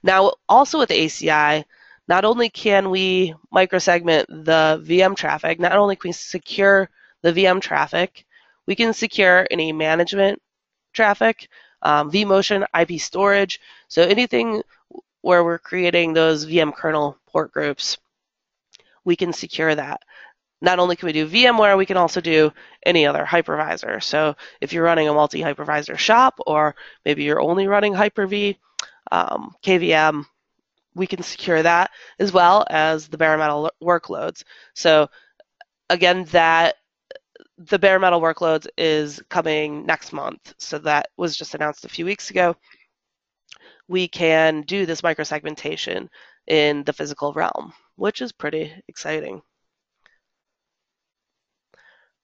Now, 0.04 0.34
also 0.48 0.80
with 0.80 0.90
ACI, 0.90 1.64
not 2.08 2.26
only 2.26 2.50
can 2.50 2.90
we 2.90 3.34
microsegment 3.54 4.26
the 4.28 4.84
VM 4.86 5.16
traffic, 5.16 5.60
not 5.60 5.78
only 5.78 5.96
can 5.96 6.10
we 6.10 6.14
secure 6.14 6.90
the 7.22 7.32
VM 7.32 7.62
traffic, 7.62 8.26
we 8.66 8.76
can 8.76 8.94
secure 8.94 9.48
any 9.52 9.72
management 9.72 10.42
traffic, 10.94 11.50
um, 11.82 12.12
vMotion, 12.12 12.66
IP 12.80 13.00
storage. 13.00 13.60
So 13.88 14.04
anything 14.04 14.62
where 15.22 15.44
we're 15.44 15.60
creating 15.60 16.14
those 16.14 16.46
VM 16.46 16.74
kernel 16.74 17.18
port 17.32 17.52
groups, 17.52 17.98
we 19.06 19.16
can 19.16 19.34
secure 19.34 19.74
that 19.76 20.02
not 20.64 20.80
only 20.80 20.96
can 20.96 21.08
we 21.08 21.14
do 21.14 21.28
VMware, 21.28 21.78
we 21.78 21.86
can 21.86 21.98
also 21.98 22.22
do 22.22 22.52
any 22.86 23.06
other 23.06 23.26
hypervisor. 23.26 24.02
So 24.02 24.34
if 24.62 24.72
you're 24.72 24.86
running 24.86 25.10
a 25.10 25.14
multi-hypervisor 25.14 25.98
shop, 25.98 26.40
or 26.48 26.74
maybe 27.04 27.24
you're 27.26 27.42
only 27.42 27.68
running 27.68 27.94
Hyper-V, 27.94 28.58
um, 29.12 29.54
KVM, 29.62 30.24
we 30.96 31.06
can 31.06 31.22
secure 31.22 31.62
that 31.62 31.92
as 32.18 32.32
well 32.32 32.66
as 32.70 33.10
the 33.10 33.18
bare 33.18 33.38
metal 33.38 33.70
workloads. 33.84 34.46
So 34.74 35.10
again, 35.90 36.24
that 36.32 36.76
the 37.58 37.78
bare 37.78 38.00
metal 38.00 38.22
workloads 38.22 38.66
is 38.78 39.22
coming 39.30 39.86
next 39.86 40.14
month. 40.14 40.54
So 40.60 40.78
that 40.80 41.10
was 41.18 41.36
just 41.36 41.56
announced 41.56 41.84
a 41.84 41.90
few 41.90 42.06
weeks 42.06 42.30
ago. 42.30 42.56
We 43.90 44.08
can 44.08 44.62
do 44.62 44.86
this 44.86 45.02
microsegmentation 45.02 46.08
in 46.48 46.86
the 46.86 46.94
physical 46.94 47.34
realm, 47.34 47.74
which 47.98 48.22
is 48.22 48.32
pretty 48.32 48.72
exciting 48.88 49.42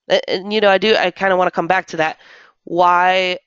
Uh, 0.10 0.20
and 0.28 0.52
you 0.54 0.62
know, 0.62 0.70
I 0.70 0.78
do. 0.78 0.96
I 0.96 1.12
kind 1.12 1.32
of 1.32 1.38
want 1.38 1.48
to 1.48 1.56
come 1.56 1.68
back 1.68 1.88
to 1.88 1.98
that. 1.98 2.18
Why? 2.64 3.40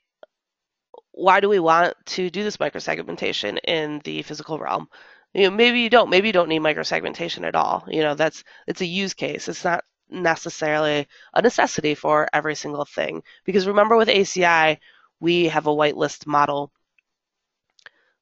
Why 1.13 1.41
do 1.41 1.49
we 1.49 1.59
want 1.59 1.95
to 2.07 2.31
do 2.31 2.43
this 2.43 2.57
microsegmentation 2.57 3.59
in 3.65 4.01
the 4.05 4.23
physical 4.23 4.59
realm? 4.59 4.89
You 5.35 5.45
know, 5.45 5.51
maybe 5.57 5.81
you 5.81 5.91
don't. 5.91 6.11
Maybe 6.11 6.29
you 6.29 6.33
don't 6.33 6.49
need 6.49 6.63
microsegmentation 6.63 7.45
at 7.47 7.55
all. 7.55 7.85
You 7.89 8.03
know, 8.03 8.15
that's 8.15 8.45
it's 8.67 8.81
a 8.81 8.87
use 8.87 9.15
case. 9.15 9.49
It's 9.49 9.65
not 9.65 9.85
necessarily 10.11 11.07
a 11.35 11.43
necessity 11.43 11.95
for 11.95 12.29
every 12.33 12.55
single 12.55 12.85
thing. 12.85 13.23
Because 13.45 13.67
remember, 13.67 13.97
with 13.97 14.09
ACI, 14.09 14.79
we 15.21 15.49
have 15.49 15.67
a 15.67 15.71
whitelist 15.71 16.27
model, 16.27 16.73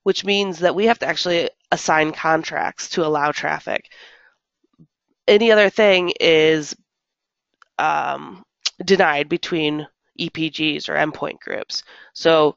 which 0.02 0.24
means 0.24 0.60
that 0.60 0.74
we 0.74 0.86
have 0.86 0.98
to 1.00 1.06
actually 1.06 1.50
assign 1.72 2.12
contracts 2.12 2.90
to 2.90 3.04
allow 3.04 3.32
traffic. 3.32 3.90
Any 5.26 5.52
other 5.52 5.70
thing 5.70 6.12
is 6.20 6.76
um, 7.80 8.44
denied 8.84 9.28
between 9.28 9.86
EPGs 10.18 10.88
or 10.88 10.94
endpoint 10.94 11.40
groups. 11.40 11.82
So 12.12 12.56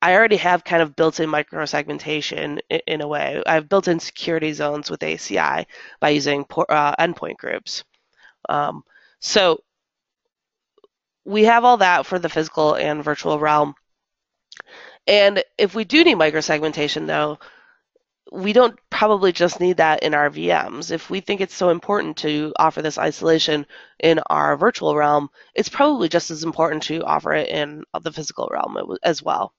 I 0.00 0.14
already 0.14 0.36
have 0.36 0.64
kind 0.64 0.82
of 0.82 0.96
built-in 0.96 1.30
microsegmentation 1.30 2.60
in, 2.70 2.80
in 2.86 3.00
a 3.00 3.08
way. 3.08 3.42
I've 3.46 3.68
built-in 3.68 4.00
security 4.00 4.52
zones 4.52 4.90
with 4.90 5.00
ACI 5.00 5.66
by 6.00 6.10
using 6.10 6.44
uh, 6.68 6.94
endpoint 6.96 7.36
groups. 7.36 7.84
Um, 8.48 8.84
so 9.20 9.60
we 11.24 11.44
have 11.44 11.64
all 11.64 11.78
that 11.78 12.06
for 12.06 12.18
the 12.18 12.28
physical 12.28 12.74
and 12.74 13.02
virtual 13.02 13.38
realm. 13.38 13.74
And 15.06 15.42
if 15.58 15.74
we 15.74 15.84
do 15.84 16.04
need 16.04 16.16
microsegmentation, 16.16 17.06
though, 17.06 17.38
we 18.32 18.52
don't 18.52 18.78
probably 18.90 19.32
just 19.32 19.60
need 19.60 19.76
that 19.76 20.02
in 20.02 20.14
our 20.14 20.30
VMs. 20.30 20.90
If 20.90 21.10
we 21.10 21.20
think 21.20 21.40
it's 21.40 21.54
so 21.54 21.70
important 21.70 22.16
to 22.18 22.52
offer 22.58 22.82
this 22.82 22.98
isolation 22.98 23.66
in 24.00 24.20
our 24.30 24.56
virtual 24.56 24.96
realm, 24.96 25.28
it's 25.54 25.68
probably 25.68 26.08
just 26.08 26.30
as 26.30 26.42
important 26.42 26.84
to 26.84 27.04
offer 27.04 27.32
it 27.32 27.48
in 27.48 27.84
the 28.00 28.12
physical 28.12 28.48
realm 28.50 28.96
as 29.02 29.22
well. 29.22 29.52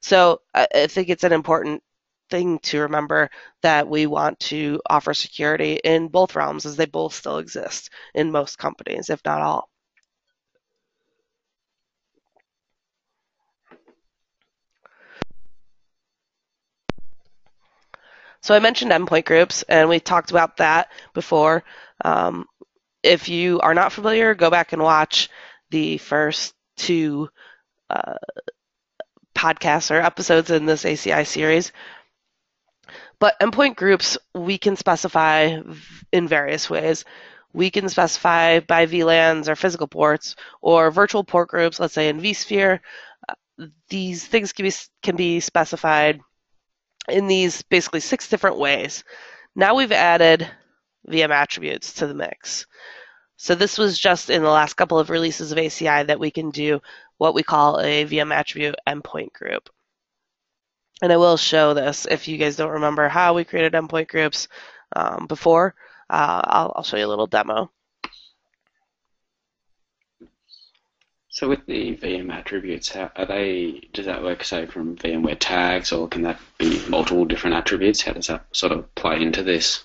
So 0.00 0.42
I 0.54 0.86
think 0.86 1.08
it's 1.08 1.24
an 1.24 1.32
important 1.32 1.82
thing 2.30 2.58
to 2.60 2.80
remember 2.80 3.30
that 3.62 3.88
we 3.88 4.06
want 4.06 4.38
to 4.40 4.80
offer 4.88 5.14
security 5.14 5.80
in 5.82 6.08
both 6.08 6.36
realms 6.36 6.66
as 6.66 6.76
they 6.76 6.86
both 6.86 7.14
still 7.14 7.38
exist 7.38 7.90
in 8.14 8.30
most 8.30 8.58
companies, 8.58 9.10
if 9.10 9.20
not 9.24 9.40
all. 9.40 9.68
So 18.42 18.54
I 18.54 18.58
mentioned 18.58 18.90
endpoint 18.90 19.24
groups, 19.24 19.62
and 19.68 19.88
we 19.88 20.00
talked 20.00 20.32
about 20.32 20.56
that 20.56 20.90
before. 21.14 21.62
Um, 22.04 22.46
if 23.02 23.28
you 23.28 23.60
are 23.60 23.74
not 23.74 23.92
familiar, 23.92 24.34
go 24.34 24.50
back 24.50 24.72
and 24.72 24.82
watch 24.82 25.30
the 25.70 25.98
first 25.98 26.54
two 26.76 27.28
uh, 27.88 28.14
podcasts 29.34 29.92
or 29.92 30.00
episodes 30.00 30.50
in 30.50 30.66
this 30.66 30.82
ACI 30.82 31.24
series. 31.24 31.72
But 33.20 33.38
endpoint 33.40 33.76
groups 33.76 34.18
we 34.34 34.58
can 34.58 34.74
specify 34.74 35.60
in 36.12 36.26
various 36.26 36.68
ways. 36.68 37.04
We 37.52 37.70
can 37.70 37.88
specify 37.88 38.58
by 38.58 38.86
VLANs 38.86 39.48
or 39.48 39.54
physical 39.54 39.86
ports 39.86 40.34
or 40.60 40.90
virtual 40.90 41.22
port 41.22 41.48
groups, 41.48 41.78
let's 41.78 41.94
say 41.94 42.08
in 42.08 42.20
vSphere. 42.20 42.80
Uh, 43.28 43.66
these 43.88 44.26
things 44.26 44.52
can 44.52 44.64
be, 44.64 44.72
can 45.02 45.14
be 45.14 45.38
specified 45.38 46.20
in 47.08 47.26
these 47.26 47.62
basically 47.62 48.00
six 48.00 48.28
different 48.28 48.58
ways. 48.58 49.04
Now 49.54 49.74
we've 49.74 49.92
added 49.92 50.48
VM 51.08 51.30
attributes 51.30 51.94
to 51.94 52.06
the 52.06 52.14
mix. 52.14 52.66
So 53.36 53.54
this 53.54 53.76
was 53.76 53.98
just 53.98 54.30
in 54.30 54.42
the 54.42 54.50
last 54.50 54.74
couple 54.74 54.98
of 54.98 55.10
releases 55.10 55.50
of 55.50 55.58
ACI 55.58 56.06
that 56.06 56.20
we 56.20 56.30
can 56.30 56.50
do 56.50 56.80
what 57.18 57.34
we 57.34 57.42
call 57.42 57.80
a 57.80 58.04
VM 58.04 58.32
attribute 58.32 58.76
endpoint 58.86 59.32
group. 59.32 59.68
And 61.02 61.12
I 61.12 61.16
will 61.16 61.36
show 61.36 61.74
this 61.74 62.06
if 62.08 62.28
you 62.28 62.38
guys 62.38 62.54
don't 62.54 62.70
remember 62.70 63.08
how 63.08 63.34
we 63.34 63.44
created 63.44 63.72
endpoint 63.72 64.08
groups 64.08 64.46
um, 64.94 65.26
before. 65.26 65.74
Uh, 66.08 66.40
I'll, 66.44 66.72
I'll 66.76 66.84
show 66.84 66.96
you 66.96 67.06
a 67.06 67.08
little 67.08 67.26
demo. 67.26 67.70
So 71.34 71.48
with 71.48 71.64
the 71.64 71.96
VM 71.96 72.30
attributes, 72.30 72.90
how 72.90 73.10
are 73.16 73.24
they? 73.24 73.88
Does 73.94 74.04
that 74.04 74.22
work, 74.22 74.44
say, 74.44 74.66
from 74.66 74.96
VMware 74.96 75.38
tags, 75.40 75.90
or 75.90 76.06
can 76.06 76.22
that 76.22 76.38
be 76.58 76.86
multiple 76.88 77.24
different 77.24 77.56
attributes? 77.56 78.02
How 78.02 78.12
does 78.12 78.26
that 78.26 78.44
sort 78.52 78.72
of 78.72 78.94
play 78.94 79.22
into 79.22 79.42
this? 79.42 79.82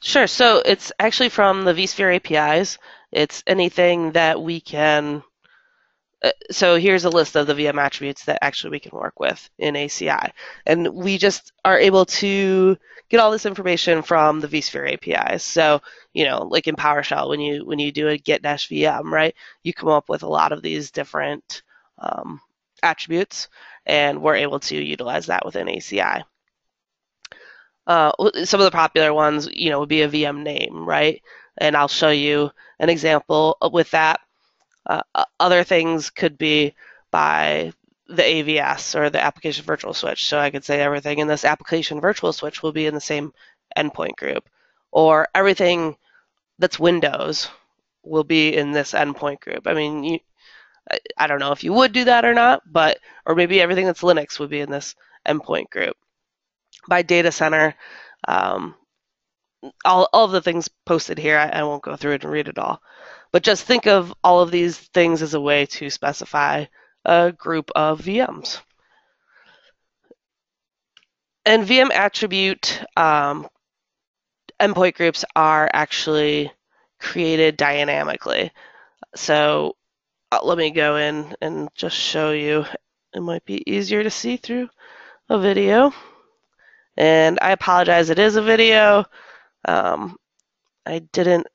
Sure. 0.00 0.28
So 0.28 0.62
it's 0.64 0.92
actually 1.00 1.30
from 1.30 1.64
the 1.64 1.74
vSphere 1.74 2.14
APIs. 2.14 2.78
It's 3.10 3.42
anything 3.44 4.12
that 4.12 4.40
we 4.40 4.60
can. 4.60 5.24
Uh, 6.24 6.30
So 6.50 6.76
here's 6.76 7.04
a 7.04 7.10
list 7.10 7.36
of 7.36 7.46
the 7.46 7.54
VM 7.54 7.78
attributes 7.78 8.24
that 8.24 8.38
actually 8.42 8.70
we 8.72 8.80
can 8.80 8.98
work 8.98 9.20
with 9.20 9.48
in 9.58 9.76
ACI, 9.76 10.32
and 10.66 10.88
we 10.94 11.18
just 11.18 11.52
are 11.64 11.78
able 11.78 12.06
to 12.06 12.76
get 13.10 13.20
all 13.20 13.30
this 13.30 13.46
information 13.46 14.02
from 14.02 14.40
the 14.40 14.48
vSphere 14.48 14.92
APIs. 14.92 15.44
So 15.44 15.82
you 16.14 16.24
know, 16.24 16.44
like 16.44 16.66
in 16.68 16.76
PowerShell, 16.76 17.28
when 17.28 17.40
you 17.40 17.64
when 17.66 17.78
you 17.78 17.92
do 17.92 18.08
a 18.08 18.18
get 18.18 18.42
dash 18.42 18.68
VM, 18.68 19.10
right, 19.10 19.34
you 19.62 19.72
come 19.74 19.90
up 19.90 20.08
with 20.08 20.22
a 20.22 20.28
lot 20.28 20.52
of 20.52 20.62
these 20.62 20.90
different 20.90 21.62
um, 21.98 22.40
attributes, 22.82 23.48
and 23.86 24.22
we're 24.22 24.36
able 24.36 24.60
to 24.60 24.76
utilize 24.82 25.26
that 25.26 25.44
within 25.44 25.68
ACI. 25.68 26.24
Uh, 27.86 28.12
some 28.44 28.60
of 28.60 28.64
the 28.64 28.70
popular 28.70 29.12
ones, 29.12 29.48
you 29.52 29.70
know, 29.70 29.80
would 29.80 29.88
be 29.88 30.02
a 30.02 30.08
VM 30.08 30.42
name, 30.42 30.86
right? 30.86 31.20
And 31.58 31.76
I'll 31.76 31.88
show 31.88 32.10
you 32.10 32.50
an 32.78 32.88
example 32.88 33.58
with 33.72 33.90
that. 33.92 34.20
Uh, 34.86 35.02
other 35.40 35.64
things 35.64 36.10
could 36.10 36.36
be 36.36 36.74
by 37.10 37.72
the 38.08 38.22
AVS 38.22 38.94
or 38.94 39.08
the 39.08 39.22
application 39.22 39.64
virtual 39.64 39.94
switch. 39.94 40.26
So 40.26 40.38
I 40.38 40.50
could 40.50 40.64
say 40.64 40.80
everything 40.80 41.18
in 41.18 41.28
this 41.28 41.44
application 41.44 42.00
virtual 42.00 42.32
switch 42.32 42.62
will 42.62 42.72
be 42.72 42.86
in 42.86 42.94
the 42.94 43.00
same 43.00 43.32
endpoint 43.76 44.16
group, 44.16 44.48
or 44.92 45.28
everything 45.34 45.96
that's 46.58 46.78
Windows 46.78 47.48
will 48.02 48.24
be 48.24 48.54
in 48.54 48.72
this 48.72 48.92
endpoint 48.92 49.40
group. 49.40 49.66
I 49.66 49.74
mean, 49.74 50.04
you, 50.04 50.18
I, 50.90 50.98
I 51.16 51.26
don't 51.26 51.40
know 51.40 51.52
if 51.52 51.64
you 51.64 51.72
would 51.72 51.92
do 51.92 52.04
that 52.04 52.24
or 52.24 52.34
not, 52.34 52.62
but 52.70 52.98
or 53.26 53.34
maybe 53.34 53.60
everything 53.60 53.86
that's 53.86 54.02
Linux 54.02 54.38
would 54.38 54.50
be 54.50 54.60
in 54.60 54.70
this 54.70 54.94
endpoint 55.26 55.70
group. 55.70 55.96
By 56.86 57.02
data 57.02 57.32
center, 57.32 57.74
um, 58.28 58.74
all, 59.84 60.08
all 60.12 60.26
of 60.26 60.32
the 60.32 60.42
things 60.42 60.68
posted 60.84 61.18
here, 61.18 61.38
I, 61.38 61.60
I 61.60 61.62
won't 61.62 61.82
go 61.82 61.96
through 61.96 62.12
it 62.12 62.24
and 62.24 62.32
read 62.32 62.48
it 62.48 62.58
all. 62.58 62.82
But 63.34 63.42
just 63.42 63.64
think 63.64 63.88
of 63.88 64.14
all 64.22 64.42
of 64.42 64.52
these 64.52 64.78
things 64.78 65.20
as 65.20 65.34
a 65.34 65.40
way 65.40 65.66
to 65.66 65.90
specify 65.90 66.66
a 67.04 67.32
group 67.32 67.68
of 67.74 68.00
VMs. 68.00 68.60
And 71.44 71.66
VM 71.66 71.90
attribute 71.90 72.80
um, 72.96 73.48
endpoint 74.60 74.94
groups 74.94 75.24
are 75.34 75.68
actually 75.72 76.52
created 77.00 77.56
dynamically. 77.56 78.52
So 79.16 79.74
uh, 80.30 80.38
let 80.44 80.56
me 80.56 80.70
go 80.70 80.94
in 80.94 81.34
and 81.40 81.68
just 81.74 81.96
show 81.96 82.30
you. 82.30 82.64
It 83.14 83.20
might 83.20 83.44
be 83.44 83.68
easier 83.68 84.04
to 84.04 84.10
see 84.10 84.36
through 84.36 84.68
a 85.28 85.40
video. 85.40 85.92
And 86.96 87.40
I 87.42 87.50
apologize, 87.50 88.10
it 88.10 88.20
is 88.20 88.36
a 88.36 88.42
video. 88.42 89.06
Um, 89.64 90.18
I 90.86 91.00
didn't, 91.00 91.48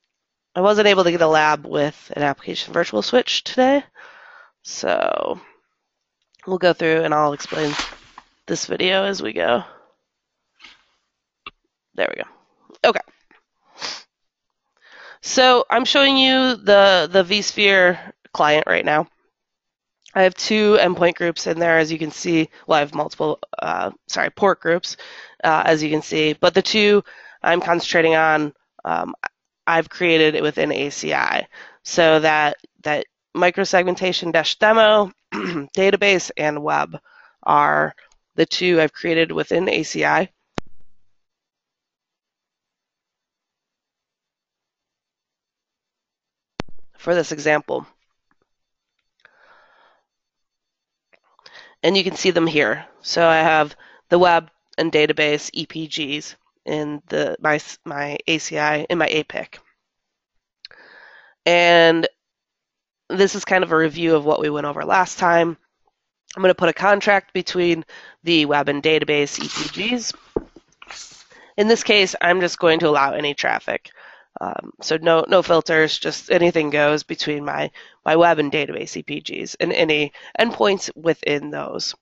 I 0.55 0.61
wasn't 0.61 0.87
able 0.87 1.03
to 1.03 1.11
get 1.11 1.21
a 1.21 1.27
lab 1.27 1.65
with 1.65 2.11
an 2.15 2.23
application 2.23 2.73
virtual 2.73 3.01
switch 3.01 3.43
today. 3.43 3.83
So 4.63 5.39
we'll 6.45 6.57
go 6.57 6.73
through 6.73 7.03
and 7.03 7.13
I'll 7.13 7.33
explain 7.33 7.73
this 8.47 8.65
video 8.65 9.05
as 9.05 9.21
we 9.21 9.33
go. 9.33 9.63
There 11.95 12.11
we 12.15 12.23
go. 12.23 12.89
Okay. 12.89 12.99
So 15.21 15.65
I'm 15.69 15.85
showing 15.85 16.17
you 16.17 16.55
the, 16.55 17.09
the 17.11 17.23
vSphere 17.23 18.13
client 18.33 18.65
right 18.67 18.85
now. 18.85 19.07
I 20.15 20.23
have 20.23 20.33
two 20.33 20.77
endpoint 20.79 21.15
groups 21.15 21.45
in 21.45 21.59
there, 21.59 21.77
as 21.77 21.91
you 21.91 21.99
can 21.99 22.09
see. 22.09 22.49
Well, 22.65 22.77
I 22.77 22.79
have 22.79 22.95
multiple, 22.95 23.39
uh, 23.61 23.91
sorry, 24.07 24.31
port 24.31 24.59
groups, 24.59 24.97
uh, 25.43 25.63
as 25.65 25.83
you 25.83 25.89
can 25.89 26.01
see. 26.01 26.33
But 26.33 26.53
the 26.55 26.61
two 26.61 27.03
I'm 27.43 27.61
concentrating 27.61 28.15
on, 28.15 28.53
um, 28.85 29.13
I've 29.69 29.87
created 29.87 30.33
it 30.33 30.41
within 30.41 30.71
ACI. 30.71 31.45
So 31.83 32.19
that, 32.21 32.57
that 32.81 33.05
microsegmentation 33.37 34.33
dash 34.33 34.57
demo, 34.57 35.11
database, 35.33 36.31
and 36.35 36.63
web 36.63 36.97
are 37.43 37.93
the 38.33 38.47
two 38.47 38.81
I've 38.81 38.93
created 38.93 39.31
within 39.31 39.65
ACI. 39.65 40.29
For 46.97 47.13
this 47.13 47.31
example. 47.31 47.85
And 51.83 51.95
you 51.95 52.03
can 52.03 52.15
see 52.15 52.31
them 52.31 52.47
here. 52.47 52.87
So 53.01 53.27
I 53.27 53.37
have 53.37 53.75
the 54.09 54.17
web 54.17 54.49
and 54.79 54.91
database 54.91 55.51
EPGs 55.53 56.35
in 56.69 57.01
the 57.07 57.35
my 57.39 57.59
my 57.83 58.17
ACI 58.27 58.85
in 58.89 58.97
my 58.97 59.07
APIC. 59.07 59.59
And 61.45 62.07
this 63.09 63.33
is 63.35 63.43
kind 63.43 63.63
of 63.63 63.71
a 63.71 63.77
review 63.77 64.15
of 64.15 64.23
what 64.23 64.39
we 64.39 64.49
went 64.49 64.67
over 64.67 64.85
last 64.85 65.17
time. 65.17 65.57
I'm 66.35 66.43
going 66.43 66.51
to 66.51 66.55
put 66.55 66.69
a 66.69 66.73
contract 66.73 67.33
between 67.33 67.83
the 68.23 68.45
web 68.45 68.69
and 68.69 68.83
database 68.83 69.39
EPGs. 69.39 70.13
In 71.57 71.67
this 71.67 71.83
case, 71.83 72.15
I'm 72.21 72.39
just 72.39 72.59
going 72.59 72.79
to 72.79 72.87
allow 72.87 73.13
any 73.13 73.33
traffic. 73.33 73.89
Um, 74.39 74.71
so 74.81 74.97
no 75.01 75.25
no 75.27 75.41
filters, 75.41 75.97
just 75.97 76.31
anything 76.31 76.69
goes 76.69 77.03
between 77.03 77.43
my, 77.43 77.71
my 78.05 78.15
web 78.15 78.37
and 78.37 78.51
database 78.51 79.03
EPGs 79.03 79.55
and 79.59 79.73
any 79.73 80.13
endpoints 80.39 80.95
within 80.95 81.49
those. 81.49 81.95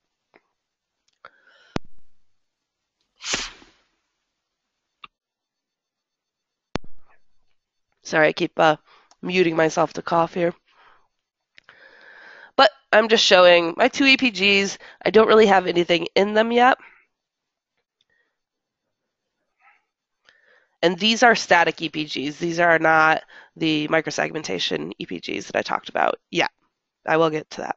Sorry, 8.08 8.30
I 8.30 8.34
keep 8.34 8.58
uh, 8.58 8.78
muting 9.22 9.58
myself 9.58 9.92
to 9.94 10.02
cough 10.02 10.34
here. 10.34 10.54
But 12.56 12.72
I'm 12.94 13.10
just 13.10 13.26
showing 13.26 13.74
my 13.76 13.90
two 13.90 14.06
EPGs. 14.06 14.78
I 15.06 15.10
don't 15.10 15.28
really 15.28 15.48
have 15.48 15.68
anything 15.68 16.08
in 16.16 16.34
them 16.34 16.54
yet. 16.54 16.78
And 20.82 20.98
these 20.98 21.22
are 21.22 21.36
static 21.36 21.78
EPGs. 21.78 22.38
These 22.38 22.60
are 22.62 22.80
not 22.80 23.24
the 23.58 23.90
microsegmentation 23.90 24.94
EPGs 25.02 25.48
that 25.48 25.58
I 25.58 25.62
talked 25.62 25.90
about 25.90 26.18
yet. 26.32 26.52
I 27.06 27.18
will 27.18 27.30
get 27.30 27.50
to 27.52 27.62
that. 27.62 27.76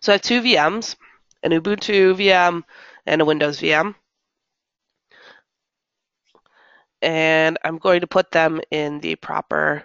So 0.00 0.12
I 0.12 0.16
have 0.16 0.22
two 0.22 0.42
VMs, 0.42 0.96
an 1.42 1.52
Ubuntu 1.52 2.14
VM 2.14 2.62
and 3.06 3.22
a 3.22 3.24
Windows 3.24 3.58
VM. 3.58 3.94
And 7.02 7.58
I'm 7.64 7.78
going 7.78 8.00
to 8.00 8.06
put 8.06 8.30
them 8.30 8.60
in 8.70 9.00
the 9.00 9.16
proper 9.16 9.84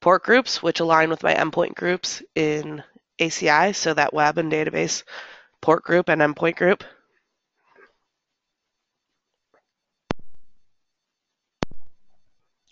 port 0.00 0.22
groups, 0.22 0.62
which 0.62 0.80
align 0.80 1.08
with 1.08 1.22
my 1.22 1.34
endpoint 1.34 1.74
groups 1.74 2.22
in 2.34 2.82
ACI, 3.18 3.74
so 3.74 3.94
that 3.94 4.12
web 4.12 4.38
and 4.38 4.52
database 4.52 5.02
port 5.60 5.82
group 5.82 6.08
and 6.08 6.20
endpoint 6.20 6.56
group. 6.56 6.84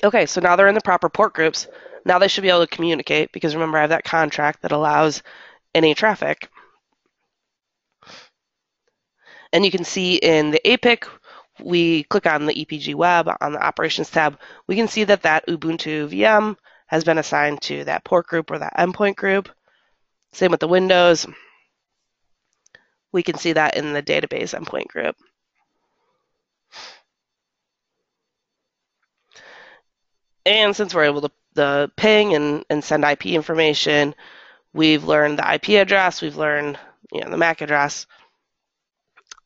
Okay, 0.04 0.26
so 0.26 0.40
now 0.40 0.56
they're 0.56 0.68
in 0.68 0.74
the 0.74 0.80
proper 0.80 1.08
port 1.08 1.32
groups. 1.32 1.68
Now 2.04 2.18
they 2.18 2.28
should 2.28 2.42
be 2.42 2.48
able 2.48 2.66
to 2.66 2.74
communicate 2.74 3.32
because 3.32 3.54
remember 3.54 3.78
I 3.78 3.82
have 3.82 3.90
that 3.90 4.04
contract 4.04 4.62
that 4.62 4.72
allows 4.72 5.22
any 5.74 5.94
traffic. 5.94 6.50
And 9.52 9.64
you 9.64 9.70
can 9.70 9.84
see 9.84 10.16
in 10.16 10.50
the 10.50 10.66
APIC, 10.66 11.06
we 11.64 12.04
click 12.04 12.26
on 12.26 12.46
the 12.46 12.54
EPG 12.54 12.94
web 12.94 13.30
on 13.40 13.52
the 13.52 13.62
operations 13.64 14.10
tab, 14.10 14.38
we 14.66 14.76
can 14.76 14.88
see 14.88 15.04
that 15.04 15.22
that 15.22 15.46
Ubuntu 15.46 16.08
VM 16.08 16.56
has 16.86 17.04
been 17.04 17.18
assigned 17.18 17.62
to 17.62 17.84
that 17.84 18.04
port 18.04 18.26
group 18.26 18.50
or 18.50 18.58
that 18.58 18.76
endpoint 18.76 19.16
group. 19.16 19.48
Same 20.32 20.50
with 20.50 20.60
the 20.60 20.68
Windows. 20.68 21.26
We 23.12 23.22
can 23.22 23.36
see 23.36 23.52
that 23.52 23.76
in 23.76 23.92
the 23.92 24.02
database 24.02 24.58
endpoint 24.58 24.88
group. 24.88 25.16
And 30.44 30.74
since 30.74 30.94
we're 30.94 31.04
able 31.04 31.20
to 31.22 31.30
the 31.54 31.90
ping 31.96 32.34
and, 32.34 32.64
and 32.70 32.82
send 32.82 33.04
IP 33.04 33.26
information, 33.26 34.14
we've 34.72 35.04
learned 35.04 35.38
the 35.38 35.54
IP 35.54 35.80
address, 35.80 36.22
we've 36.22 36.36
learned 36.36 36.78
you 37.12 37.20
know, 37.20 37.30
the 37.30 37.36
MAC 37.36 37.60
address, 37.60 38.06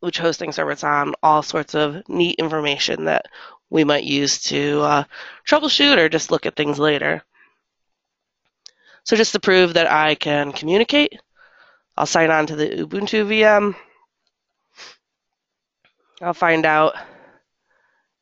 which 0.07 0.19
hosting 0.19 0.53
server 0.53 0.71
it's 0.71 0.85
on, 0.85 1.15
all 1.21 1.43
sorts 1.43 1.75
of 1.75 2.09
neat 2.09 2.37
information 2.39 3.07
that 3.07 3.27
we 3.71 3.83
might 3.83 4.05
use 4.05 4.41
to 4.41 4.81
uh, 4.83 5.03
troubleshoot 5.45 5.99
or 5.99 6.09
just 6.09 6.31
look 6.31 6.47
at 6.47 6.55
things 6.55 6.79
later. 6.79 7.25
So 9.03 9.17
just 9.17 9.33
to 9.33 9.41
prove 9.41 9.75
that 9.75 9.91
I 9.91 10.15
can 10.15 10.53
communicate, 10.53 11.21
I'll 11.97 12.07
sign 12.07 12.31
on 12.31 12.47
to 12.47 12.55
the 12.55 12.69
Ubuntu 12.69 13.27
VM. 13.27 13.75
I'll 16.23 16.33
find 16.33 16.65
out, 16.65 16.95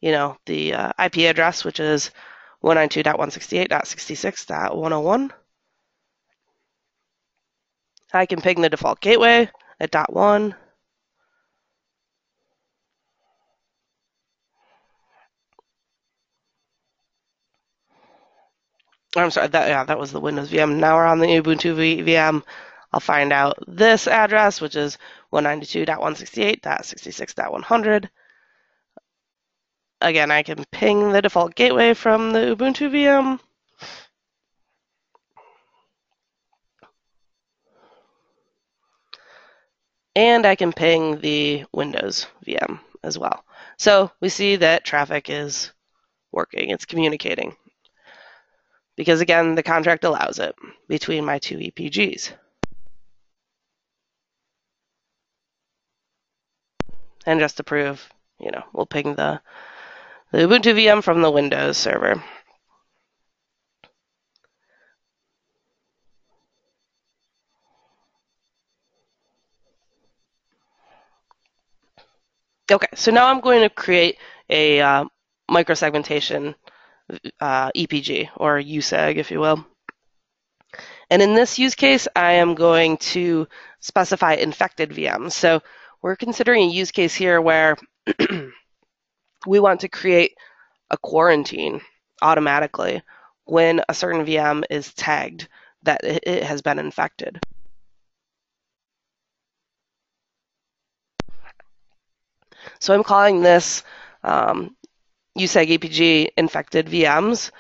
you 0.00 0.10
know, 0.10 0.38
the 0.46 0.72
uh, 0.72 0.92
IP 0.98 1.18
address, 1.18 1.64
which 1.64 1.80
is 1.80 2.12
192.168.66.101. 2.64 5.30
I 8.14 8.24
can 8.26 8.40
ping 8.40 8.62
the 8.62 8.70
default 8.70 9.00
gateway 9.00 9.50
at 9.80 9.90
dot 9.90 10.12
one. 10.12 10.54
I'm 19.20 19.30
sorry, 19.30 19.48
that 19.48 19.68
yeah, 19.68 19.84
that 19.84 19.98
was 19.98 20.12
the 20.12 20.20
Windows 20.20 20.50
VM. 20.50 20.76
Now 20.76 20.96
we're 20.96 21.06
on 21.06 21.20
the 21.20 21.26
Ubuntu 21.26 22.04
VM. 22.04 22.42
I'll 22.92 23.00
find 23.00 23.32
out 23.32 23.58
this 23.66 24.06
address, 24.06 24.60
which 24.60 24.76
is 24.76 24.98
192.168.66.100. 25.32 28.10
Again, 30.00 30.30
I 30.30 30.42
can 30.42 30.64
ping 30.70 31.12
the 31.12 31.22
default 31.22 31.54
gateway 31.54 31.94
from 31.94 32.32
the 32.32 32.54
Ubuntu 32.54 32.90
VM. 32.90 33.40
And 40.16 40.46
I 40.46 40.54
can 40.54 40.72
ping 40.72 41.20
the 41.20 41.64
Windows 41.72 42.28
VM 42.46 42.78
as 43.02 43.18
well. 43.18 43.44
So 43.76 44.12
we 44.20 44.28
see 44.28 44.54
that 44.56 44.84
traffic 44.84 45.28
is 45.28 45.72
working, 46.30 46.70
it's 46.70 46.84
communicating. 46.84 47.56
Because 48.96 49.20
again, 49.20 49.54
the 49.54 49.62
contract 49.62 50.04
allows 50.04 50.38
it 50.38 50.54
between 50.88 51.24
my 51.24 51.38
two 51.38 51.58
EPGs. 51.58 52.32
And 57.26 57.40
just 57.40 57.56
to 57.56 57.64
prove, 57.64 58.08
you 58.38 58.50
know, 58.50 58.62
we'll 58.72 58.86
ping 58.86 59.14
the, 59.14 59.40
the 60.30 60.38
Ubuntu 60.38 60.74
VM 60.74 61.02
from 61.02 61.22
the 61.22 61.30
Windows 61.30 61.78
server. 61.78 62.22
Okay, 72.70 72.86
so 72.94 73.10
now 73.10 73.26
I'm 73.26 73.40
going 73.40 73.60
to 73.62 73.68
create 73.68 74.16
a 74.48 74.80
uh, 74.80 75.04
microsegmentation 75.50 76.54
uh, 77.40 77.70
EPG 77.72 78.30
or 78.36 78.58
USEG, 78.58 79.16
if 79.16 79.30
you 79.30 79.40
will. 79.40 79.64
And 81.10 81.22
in 81.22 81.34
this 81.34 81.58
use 81.58 81.74
case, 81.74 82.08
I 82.16 82.32
am 82.32 82.54
going 82.54 82.96
to 82.98 83.46
specify 83.80 84.34
infected 84.34 84.90
VMs. 84.90 85.32
So 85.32 85.62
we're 86.02 86.16
considering 86.16 86.62
a 86.62 86.72
use 86.72 86.90
case 86.90 87.14
here 87.14 87.40
where 87.40 87.76
we 89.46 89.60
want 89.60 89.80
to 89.80 89.88
create 89.88 90.36
a 90.90 90.96
quarantine 90.96 91.80
automatically 92.22 93.02
when 93.44 93.82
a 93.88 93.94
certain 93.94 94.24
VM 94.24 94.64
is 94.70 94.92
tagged 94.94 95.48
that 95.82 96.00
it 96.02 96.42
has 96.42 96.62
been 96.62 96.78
infected. 96.78 97.38
So 102.80 102.94
I'm 102.94 103.04
calling 103.04 103.42
this 103.42 103.82
um, 104.22 104.74
USEG 105.38 105.78
EPG 105.78 106.28
infected 106.36 106.86
VMs. 106.86 107.50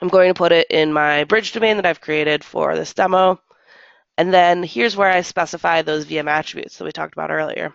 I'm 0.00 0.08
going 0.08 0.28
to 0.28 0.38
put 0.38 0.52
it 0.52 0.66
in 0.70 0.92
my 0.92 1.24
bridge 1.24 1.52
domain 1.52 1.76
that 1.76 1.86
I've 1.86 2.00
created 2.00 2.44
for 2.44 2.76
this 2.76 2.94
demo. 2.94 3.40
And 4.16 4.32
then 4.32 4.62
here's 4.62 4.96
where 4.96 5.10
I 5.10 5.22
specify 5.22 5.82
those 5.82 6.06
VM 6.06 6.28
attributes 6.28 6.78
that 6.78 6.84
we 6.84 6.92
talked 6.92 7.14
about 7.14 7.30
earlier. 7.30 7.74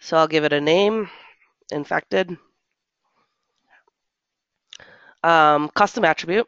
So 0.00 0.16
I'll 0.16 0.28
give 0.28 0.44
it 0.44 0.52
a 0.52 0.60
name, 0.60 1.08
infected, 1.70 2.36
um, 5.22 5.68
custom 5.70 6.04
attribute. 6.04 6.46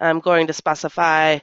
I'm 0.00 0.20
going 0.20 0.46
to 0.46 0.52
specify 0.52 1.38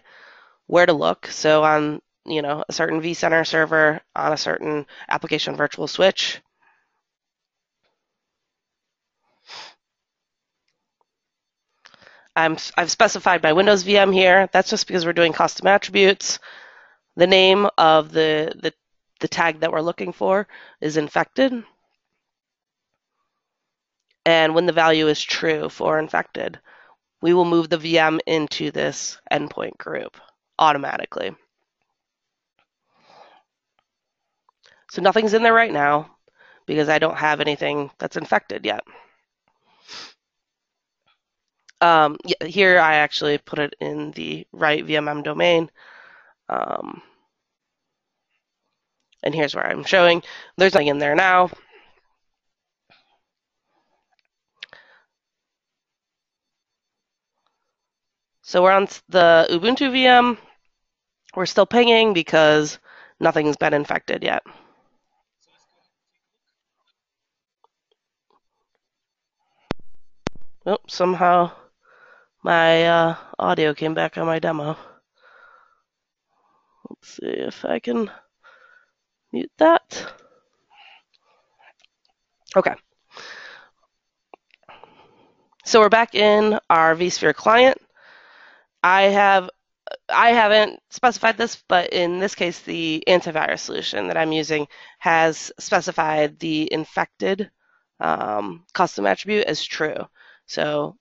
where 0.68 0.86
to 0.86 0.94
look. 0.94 1.28
So 1.28 1.64
on 1.64 2.02
you 2.26 2.42
know, 2.42 2.64
a 2.68 2.74
certain 2.74 3.02
vCenter 3.02 3.46
server 3.46 4.02
on 4.16 4.34
a 4.34 4.38
certain 4.38 4.86
application 5.10 5.56
virtual 5.56 5.88
switch. 5.88 6.42
I'm, 12.36 12.58
I've 12.78 12.92
specified 12.92 13.44
my 13.44 13.54
Windows 13.54 13.84
VM 13.84 14.14
here. 14.14 14.50
That's 14.52 14.70
just 14.70 14.88
because 14.88 15.06
we're 15.06 15.14
doing 15.14 15.32
custom 15.34 15.68
attributes. 15.68 16.40
The 17.16 17.28
name 17.28 17.68
of 17.78 18.12
the, 18.12 18.54
the, 18.62 18.74
the 19.22 19.28
tag 19.30 19.62
that 19.62 19.72
we're 19.72 19.82
looking 19.82 20.12
for 20.12 20.48
is 20.82 20.98
infected. 20.98 21.54
And 24.26 24.56
when 24.56 24.66
the 24.66 24.74
value 24.74 25.08
is 25.08 25.22
true 25.22 25.70
for 25.70 25.98
infected, 26.00 26.60
we 27.22 27.34
will 27.34 27.46
move 27.46 27.70
the 27.70 27.78
VM 27.78 28.20
into 28.26 28.72
this 28.72 29.18
endpoint 29.32 29.78
group 29.78 30.18
automatically. 30.60 31.36
So 34.96 35.02
nothing's 35.02 35.34
in 35.34 35.44
there 35.44 35.54
right 35.54 35.74
now 35.74 36.10
because 36.66 36.88
I 36.88 37.00
don't 37.00 37.18
have 37.18 37.42
anything 37.42 37.92
that's 37.98 38.16
infected 38.16 38.64
yet. 38.64 38.82
Um, 41.82 42.16
here 42.46 42.80
I 42.80 42.96
actually 42.96 43.38
put 43.40 43.60
it 43.60 43.76
in 43.82 44.12
the 44.12 44.48
right 44.54 44.86
VMM 44.88 45.22
domain. 45.22 45.70
Um, 46.48 47.02
and 49.22 49.36
here's 49.36 49.54
where 49.54 49.68
I'm 49.68 49.84
showing. 49.84 50.24
There's 50.56 50.74
nothing 50.74 50.88
in 50.88 51.00
there 51.00 51.14
now. 51.14 51.50
So 58.44 58.64
we're 58.64 58.72
on 58.72 58.88
the 59.10 59.46
Ubuntu 59.50 59.92
VM. 59.92 60.38
We're 61.36 61.46
still 61.46 61.66
pinging 61.66 62.14
because 62.14 62.80
nothing's 63.20 63.58
been 63.58 63.74
infected 63.74 64.24
yet. 64.24 64.42
Oh, 70.68 70.80
somehow 70.88 71.52
my 72.44 72.86
uh, 72.88 73.16
audio 73.38 73.76
came 73.76 73.94
back 73.94 74.18
on 74.18 74.26
my 74.26 74.40
demo. 74.40 74.76
Let's 76.90 77.18
see 77.18 77.28
if 77.28 77.64
I 77.66 77.78
can 77.78 78.10
mute 79.32 79.52
that. 79.60 80.12
Okay. 82.56 82.74
So 85.66 85.82
we're 85.82 85.90
back 85.90 86.16
in 86.16 86.60
our 86.68 86.96
vSphere 86.96 87.36
client. 87.36 87.78
I 88.84 89.04
have 89.04 89.52
I 90.10 90.30
haven't 90.30 90.80
specified 90.90 91.38
this, 91.38 91.64
but 91.68 91.94
in 91.94 92.20
this 92.20 92.34
case, 92.34 92.62
the 92.62 93.04
antivirus 93.08 93.60
solution 93.60 94.08
that 94.08 94.18
I'm 94.18 94.32
using 94.32 94.68
has 94.98 95.52
specified 95.60 96.40
the 96.40 96.72
infected 96.74 97.52
um, 98.00 98.66
custom 98.74 99.06
attribute 99.06 99.46
as 99.46 99.64
true. 99.64 100.08
So 100.48 100.98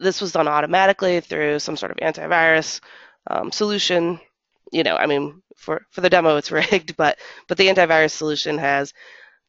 this 0.00 0.20
was 0.20 0.32
done 0.32 0.48
automatically 0.48 1.20
through 1.20 1.58
some 1.58 1.76
sort 1.76 1.92
of 1.92 1.98
antivirus 1.98 2.80
um, 3.28 3.50
solution. 3.52 4.20
You 4.72 4.82
know, 4.84 4.96
I 4.96 5.06
mean, 5.06 5.42
for, 5.56 5.82
for 5.90 6.00
the 6.00 6.10
demo, 6.10 6.36
it's 6.36 6.50
rigged, 6.52 6.96
but 6.96 7.18
but 7.48 7.58
the 7.58 7.68
antivirus 7.68 8.12
solution 8.12 8.58
has 8.58 8.92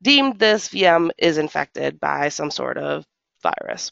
deemed 0.02 0.40
this 0.40 0.70
VM 0.70 1.10
is 1.18 1.38
infected 1.38 2.00
by 2.00 2.30
some 2.30 2.52
sort 2.52 2.78
of 2.78 3.06
virus. 3.44 3.90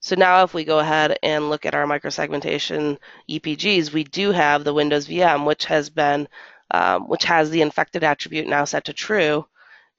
So 0.00 0.14
now 0.14 0.44
if 0.44 0.54
we 0.54 0.64
go 0.64 0.78
ahead 0.78 1.18
and 1.22 1.50
look 1.50 1.66
at 1.66 1.74
our 1.74 1.84
microsegmentation 1.84 2.98
EPGs, 3.28 3.92
we 3.92 4.04
do 4.04 4.30
have 4.30 4.62
the 4.62 4.74
Windows 4.74 5.08
VM, 5.08 5.44
which 5.44 5.64
has 5.64 5.90
been, 5.90 6.28
um, 6.70 7.08
which 7.08 7.24
has 7.24 7.50
the 7.50 7.62
infected 7.62 8.04
attribute 8.04 8.46
now 8.46 8.64
set 8.64 8.84
to 8.84 8.92
true, 8.92 9.46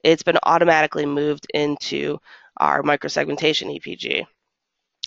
it's 0.02 0.22
been 0.22 0.38
automatically 0.42 1.06
moved 1.06 1.46
into 1.54 2.18
our 2.58 2.82
microsegmentation 2.82 3.80
EPG. 3.80 4.24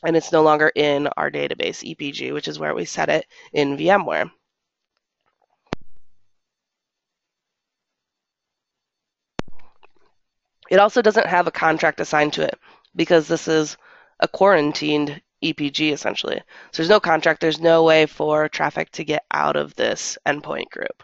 And 0.04 0.16
it's 0.16 0.32
no 0.32 0.42
longer 0.42 0.72
in 0.76 1.08
our 1.18 1.30
database 1.30 1.84
EPG, 1.96 2.34
which 2.34 2.48
is 2.48 2.60
where 2.60 2.74
we 2.74 2.86
set 2.86 3.10
it 3.10 3.26
in 3.54 3.78
VMware. 3.78 4.32
It 10.72 10.80
also 10.80 11.02
doesn't 11.02 11.28
have 11.28 11.48
a 11.48 11.52
contract 11.52 12.00
assigned 12.00 12.34
to 12.34 12.44
it 12.44 12.58
because 12.96 13.28
this 13.28 13.48
is 13.48 13.78
a 14.22 14.28
quarantined 14.28 15.22
EPG 15.44 15.92
essentially. 15.92 16.42
So 16.72 16.78
there's 16.78 16.90
no 16.90 17.00
contract, 17.00 17.42
there's 17.42 17.60
no 17.60 17.84
way 17.84 18.06
for 18.06 18.48
traffic 18.48 18.90
to 18.92 19.04
get 19.04 19.26
out 19.32 19.56
of 19.56 19.76
this 19.76 20.18
endpoint 20.26 20.70
group. 20.72 21.04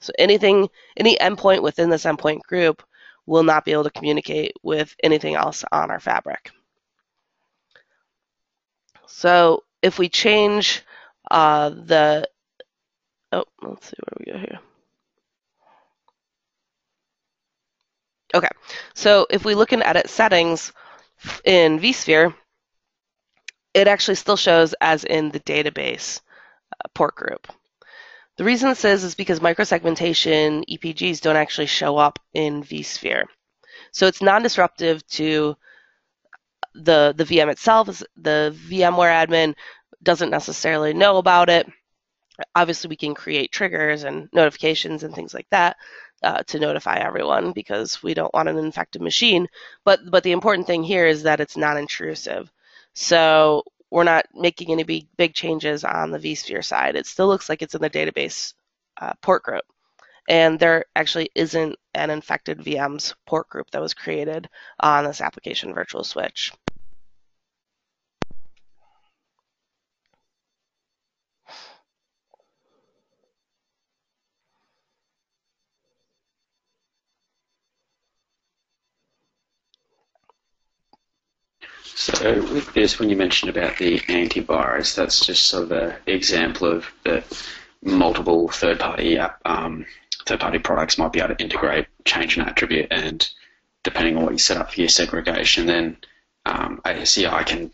So 0.00 0.12
anything, 0.18 0.68
any 0.96 1.16
endpoint 1.16 1.62
within 1.62 1.90
this 1.90 2.04
endpoint 2.04 2.40
group 2.42 2.82
will 3.26 3.42
not 3.42 3.64
be 3.64 3.72
able 3.72 3.84
to 3.84 3.90
communicate 3.90 4.52
with 4.62 4.94
anything 5.02 5.34
else 5.34 5.64
on 5.72 5.90
our 5.90 6.00
fabric. 6.00 6.50
So 9.06 9.64
if 9.82 9.98
we 9.98 10.08
change 10.08 10.82
uh, 11.30 11.70
the, 11.70 12.28
oh, 13.32 13.44
let's 13.62 13.88
see 13.88 13.96
where 13.98 14.16
we 14.18 14.32
go 14.32 14.38
here. 14.38 14.58
Okay, 18.34 18.48
so 18.94 19.26
if 19.30 19.44
we 19.44 19.54
look 19.54 19.72
in 19.72 19.82
edit 19.82 20.10
settings 20.10 20.72
in 21.44 21.78
vSphere, 21.78 22.34
it 23.74 23.86
actually 23.88 24.16
still 24.16 24.36
shows 24.36 24.74
as 24.80 25.04
in 25.04 25.30
the 25.30 25.40
database 25.40 26.20
uh, 26.72 26.88
port 26.94 27.14
group. 27.14 27.46
The 28.36 28.44
reason 28.44 28.68
this 28.68 28.84
is 28.84 29.04
is 29.04 29.14
because 29.14 29.40
microsegmentation 29.40 30.64
EPGs 30.68 31.20
don't 31.20 31.36
actually 31.36 31.66
show 31.66 31.96
up 31.96 32.18
in 32.32 32.64
vSphere. 32.64 33.24
So 33.92 34.06
it's 34.06 34.22
non-disruptive 34.22 35.06
to 35.08 35.56
the, 36.74 37.14
the 37.16 37.24
VM 37.24 37.50
itself. 37.50 38.02
The 38.16 38.56
VMware 38.68 39.26
admin 39.26 39.54
doesn't 40.02 40.30
necessarily 40.30 40.92
know 40.92 41.18
about 41.18 41.48
it. 41.48 41.68
Obviously, 42.56 42.88
we 42.88 42.96
can 42.96 43.14
create 43.14 43.52
triggers 43.52 44.02
and 44.02 44.28
notifications 44.32 45.04
and 45.04 45.14
things 45.14 45.32
like 45.32 45.46
that 45.50 45.76
uh, 46.24 46.42
to 46.48 46.58
notify 46.58 46.98
everyone 46.98 47.52
because 47.52 48.02
we 48.02 48.14
don't 48.14 48.34
want 48.34 48.48
an 48.48 48.58
infected 48.58 49.02
machine. 49.02 49.46
But 49.84 50.00
but 50.10 50.24
the 50.24 50.32
important 50.32 50.66
thing 50.66 50.82
here 50.82 51.06
is 51.06 51.22
that 51.22 51.38
it's 51.38 51.56
non-intrusive. 51.56 52.50
So 52.94 53.62
we're 53.94 54.02
not 54.02 54.26
making 54.34 54.72
any 54.72 54.82
big, 54.82 55.06
big 55.16 55.34
changes 55.34 55.84
on 55.84 56.10
the 56.10 56.18
vSphere 56.18 56.64
side. 56.64 56.96
It 56.96 57.06
still 57.06 57.28
looks 57.28 57.48
like 57.48 57.62
it's 57.62 57.76
in 57.76 57.80
the 57.80 57.88
database 57.88 58.52
uh, 59.00 59.12
port 59.22 59.44
group. 59.44 59.62
And 60.28 60.58
there 60.58 60.86
actually 60.96 61.30
isn't 61.36 61.76
an 61.94 62.10
infected 62.10 62.58
VMs 62.58 63.14
port 63.24 63.48
group 63.48 63.70
that 63.70 63.80
was 63.80 63.94
created 63.94 64.48
on 64.80 65.04
this 65.04 65.20
application 65.20 65.72
virtual 65.72 66.02
switch. 66.02 66.50
So 81.96 82.42
with 82.52 82.72
this, 82.74 82.98
when 82.98 83.08
you 83.08 83.16
mentioned 83.16 83.56
about 83.56 83.78
the 83.78 84.00
antivirus, 84.00 84.94
that's 84.94 85.24
just 85.24 85.46
sort 85.46 85.64
of 85.64 85.72
an 85.72 85.94
example 86.06 86.70
of 86.70 86.86
the 87.04 87.22
multiple 87.82 88.48
third-party 88.48 89.18
um, 89.44 89.86
third-party 90.26 90.58
products 90.58 90.98
might 90.98 91.12
be 91.12 91.20
able 91.20 91.34
to 91.34 91.42
integrate, 91.42 91.86
change 92.04 92.36
an 92.36 92.48
attribute, 92.48 92.88
and 92.90 93.28
depending 93.82 94.16
on 94.16 94.24
what 94.24 94.32
you 94.32 94.38
set 94.38 94.56
up 94.56 94.72
for 94.72 94.80
your 94.80 94.88
segregation, 94.88 95.66
then 95.66 95.96
um, 96.46 96.80
ACI 96.84 97.46
can 97.46 97.70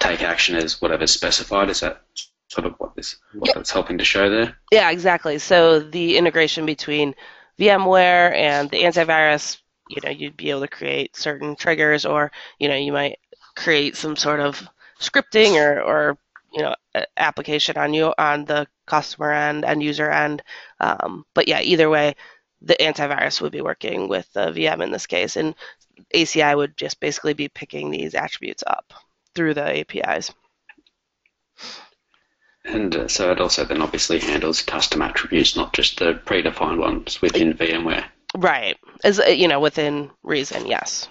take 0.00 0.22
action 0.22 0.56
as 0.56 0.80
whatever's 0.82 1.12
specified. 1.12 1.70
Is 1.70 1.80
that 1.80 2.02
sort 2.48 2.66
of 2.66 2.74
what 2.78 2.94
this 2.96 3.16
what 3.32 3.54
that's 3.54 3.70
helping 3.70 3.98
to 3.98 4.04
show 4.04 4.28
there? 4.28 4.56
Yeah, 4.70 4.90
exactly. 4.90 5.38
So 5.38 5.80
the 5.80 6.18
integration 6.18 6.66
between 6.66 7.14
VMware 7.58 8.34
and 8.34 8.68
the 8.70 8.82
antivirus, 8.82 9.58
you 9.88 9.98
know, 10.04 10.10
you'd 10.10 10.36
be 10.36 10.50
able 10.50 10.60
to 10.60 10.68
create 10.68 11.16
certain 11.16 11.56
triggers, 11.56 12.04
or 12.04 12.32
you 12.58 12.68
know, 12.68 12.76
you 12.76 12.92
might 12.92 13.18
create 13.60 13.94
some 13.94 14.16
sort 14.16 14.40
of 14.40 14.66
scripting 14.98 15.54
or, 15.54 15.82
or 15.82 16.18
you 16.52 16.62
know 16.62 16.74
application 17.16 17.76
on 17.76 17.94
you 17.94 18.12
on 18.18 18.44
the 18.46 18.66
customer 18.86 19.32
end 19.32 19.64
and 19.64 19.82
user 19.82 20.10
end. 20.10 20.42
Um, 20.80 21.24
but 21.34 21.46
yeah, 21.46 21.60
either 21.60 21.90
way, 21.90 22.14
the 22.62 22.76
antivirus 22.80 23.40
would 23.40 23.52
be 23.52 23.60
working 23.60 24.08
with 24.08 24.32
the 24.32 24.46
VM 24.46 24.82
in 24.82 24.90
this 24.90 25.06
case, 25.06 25.36
and 25.36 25.54
ACI 26.14 26.56
would 26.56 26.76
just 26.76 27.00
basically 27.00 27.34
be 27.34 27.48
picking 27.48 27.90
these 27.90 28.14
attributes 28.14 28.64
up 28.66 28.92
through 29.34 29.54
the 29.54 29.80
APIs. 29.80 30.32
And 32.64 32.94
uh, 32.94 33.08
so 33.08 33.32
it 33.32 33.40
also 33.40 33.64
then 33.64 33.82
obviously 33.82 34.18
handles 34.18 34.62
custom 34.62 35.02
attributes, 35.02 35.56
not 35.56 35.72
just 35.72 35.98
the 35.98 36.14
predefined 36.26 36.78
ones 36.78 37.22
within 37.22 37.54
VMware. 37.54 38.04
Right, 38.36 38.76
as 39.04 39.20
you 39.28 39.48
know, 39.48 39.60
within 39.60 40.10
reason, 40.22 40.66
yes. 40.66 41.08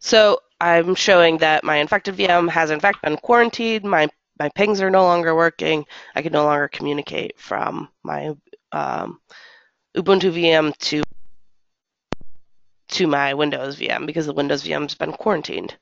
So 0.00 0.40
I'm 0.60 0.94
showing 0.94 1.38
that 1.38 1.64
my 1.64 1.76
infected 1.76 2.16
VM 2.16 2.48
has 2.50 2.70
in 2.70 2.80
fact 2.80 3.02
been 3.02 3.16
quarantined. 3.16 3.84
My 3.84 4.08
my 4.38 4.48
pings 4.54 4.80
are 4.80 4.90
no 4.90 5.02
longer 5.02 5.34
working. 5.34 5.84
I 6.14 6.22
can 6.22 6.32
no 6.32 6.44
longer 6.44 6.68
communicate 6.68 7.38
from 7.38 7.88
my 8.04 8.34
um, 8.72 9.20
Ubuntu 9.96 10.32
VM 10.32 10.76
to 10.78 11.02
to 12.90 13.06
my 13.06 13.34
Windows 13.34 13.78
VM 13.78 14.06
because 14.06 14.26
the 14.26 14.32
Windows 14.32 14.64
VM's 14.64 14.94
been 14.94 15.12
quarantined. 15.12 15.76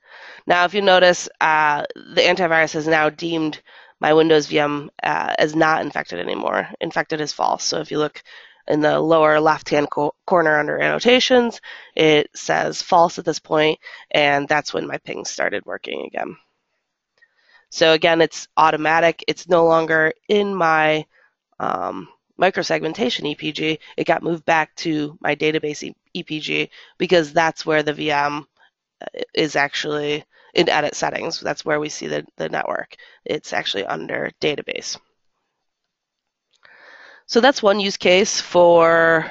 Now, 0.46 0.64
if 0.64 0.74
you 0.74 0.82
notice, 0.82 1.28
uh, 1.40 1.84
the 1.94 2.22
antivirus 2.22 2.72
has 2.74 2.88
now 2.88 3.10
deemed 3.10 3.60
my 4.00 4.12
Windows 4.12 4.48
VM 4.48 4.88
uh, 5.02 5.34
as 5.38 5.54
not 5.54 5.82
infected 5.82 6.18
anymore. 6.18 6.68
Infected 6.80 7.20
is 7.20 7.32
false. 7.32 7.64
So 7.64 7.78
if 7.80 7.90
you 7.90 7.98
look 7.98 8.22
in 8.68 8.80
the 8.80 8.98
lower 8.98 9.40
left-hand 9.40 9.90
co 9.90 10.14
corner 10.26 10.58
under 10.58 10.78
annotations, 10.78 11.60
it 11.94 12.30
says 12.34 12.82
false 12.82 13.18
at 13.18 13.24
this 13.24 13.38
point, 13.38 13.78
and 14.10 14.48
that's 14.48 14.74
when 14.74 14.86
my 14.86 14.98
ping 14.98 15.24
started 15.24 15.64
working 15.66 16.06
again. 16.06 16.36
So 17.70 17.92
again, 17.92 18.20
it's 18.20 18.48
automatic. 18.56 19.24
It's 19.28 19.48
no 19.48 19.66
longer 19.66 20.12
in 20.28 20.54
my 20.54 21.04
um, 21.60 22.08
microsegmentation 22.40 23.36
EPG. 23.36 23.78
It 23.96 24.06
got 24.06 24.22
moved 24.22 24.44
back 24.44 24.74
to 24.76 25.18
my 25.20 25.34
database 25.34 25.94
EPG 26.14 26.68
because 26.98 27.32
that's 27.32 27.66
where 27.66 27.82
the 27.82 27.94
VM 27.94 28.46
uh, 29.00 29.20
is 29.34 29.56
actually 29.56 30.24
in 30.54 30.68
edit 30.68 30.94
settings. 30.94 31.40
That's 31.40 31.64
where 31.64 31.80
we 31.80 31.88
see 31.88 32.06
the, 32.06 32.26
the 32.36 32.48
network. 32.48 32.96
It's 33.24 33.52
actually 33.52 33.84
under 33.84 34.30
database. 34.40 34.98
So 37.26 37.40
that's 37.40 37.62
one 37.62 37.80
use 37.80 37.96
case 37.96 38.40
for 38.40 39.26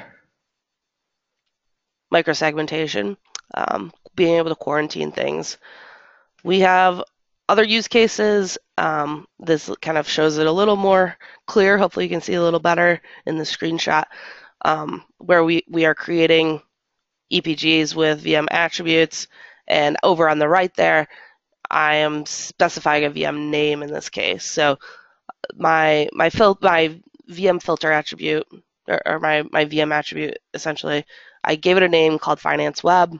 microsegmentation, 2.12 3.16
um, 3.54 3.92
being 4.14 4.36
able 4.36 4.50
to 4.50 4.54
quarantine 4.56 5.12
things. 5.12 5.58
We 6.44 6.60
have 6.60 7.02
other 7.48 7.64
use 7.64 7.88
cases. 7.88 8.58
Um, 8.78 9.26
this 9.38 9.70
kind 9.80 9.98
of 9.98 10.08
shows 10.08 10.38
it 10.38 10.46
a 10.46 10.52
little 10.52 10.76
more 10.76 11.16
clear. 11.46 11.78
Hopefully 11.78 12.04
you 12.04 12.10
can 12.10 12.20
see 12.20 12.34
a 12.34 12.42
little 12.42 12.60
better 12.60 13.00
in 13.24 13.38
the 13.38 13.44
screenshot 13.44 14.04
um, 14.64 15.02
where 15.18 15.44
we, 15.44 15.64
we 15.68 15.86
are 15.86 15.94
creating 15.94 16.60
EPGs 17.32 17.94
with 17.94 18.24
VM 18.24 18.46
attributes. 18.50 19.26
And 19.66 19.96
over 20.02 20.28
on 20.28 20.38
the 20.38 20.48
right 20.48 20.74
there, 20.74 21.08
I 21.70 21.96
am 21.96 22.26
specifying 22.26 23.04
a 23.04 23.10
VM 23.10 23.48
name 23.50 23.82
in 23.82 23.92
this 23.92 24.08
case. 24.08 24.44
So 24.44 24.78
my 25.56 26.08
my 26.12 26.30
fil- 26.30 26.58
my 26.60 27.00
VM 27.30 27.62
filter 27.62 27.92
attribute, 27.92 28.46
or, 28.88 29.00
or 29.06 29.20
my, 29.20 29.42
my 29.52 29.64
VM 29.64 29.92
attribute 29.92 30.38
essentially. 30.54 31.04
I 31.44 31.56
gave 31.56 31.76
it 31.76 31.82
a 31.82 31.88
name 31.88 32.18
called 32.18 32.40
Finance 32.40 32.82
Web. 32.82 33.18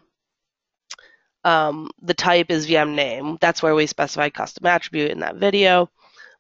Um, 1.45 1.91
the 2.03 2.15
type 2.15 2.51
is 2.51 2.67
VM 2.67 2.95
name. 2.95 3.39
That's 3.41 3.63
where 3.63 3.75
we 3.75 3.87
specified 3.87 4.35
custom 4.35 4.67
attribute 4.67 5.13
in 5.13 5.21
that 5.21 5.37
video. 5.37 5.91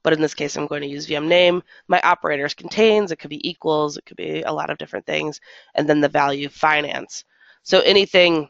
But 0.02 0.12
in 0.12 0.20
this 0.20 0.34
case, 0.34 0.56
I'm 0.56 0.66
going 0.66 0.82
to 0.82 0.88
use 0.88 1.06
VM 1.06 1.26
name. 1.26 1.62
My 1.88 2.00
operators 2.02 2.54
contains, 2.54 3.10
it 3.10 3.16
could 3.16 3.30
be 3.30 3.48
equals, 3.48 3.96
it 3.96 4.04
could 4.04 4.16
be 4.16 4.42
a 4.42 4.52
lot 4.52 4.70
of 4.70 4.78
different 4.78 5.06
things. 5.06 5.40
And 5.74 5.88
then 5.88 6.00
the 6.00 6.08
value 6.08 6.48
finance. 6.48 7.24
So 7.62 7.80
anything 7.80 8.48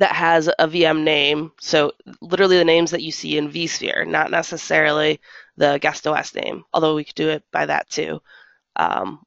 that 0.00 0.12
has 0.12 0.48
a 0.48 0.66
VM 0.66 1.02
name, 1.02 1.52
so 1.60 1.92
literally 2.22 2.56
the 2.56 2.64
names 2.64 2.90
that 2.90 3.02
you 3.02 3.12
see 3.12 3.36
in 3.36 3.52
vSphere, 3.52 4.06
not 4.08 4.30
necessarily 4.30 5.20
the 5.58 5.78
guest 5.82 6.06
OS 6.06 6.34
name, 6.34 6.64
although 6.72 6.94
we 6.94 7.04
could 7.04 7.14
do 7.14 7.28
it 7.28 7.44
by 7.52 7.66
that 7.66 7.88
too. 7.90 8.18
Um, 8.76 9.20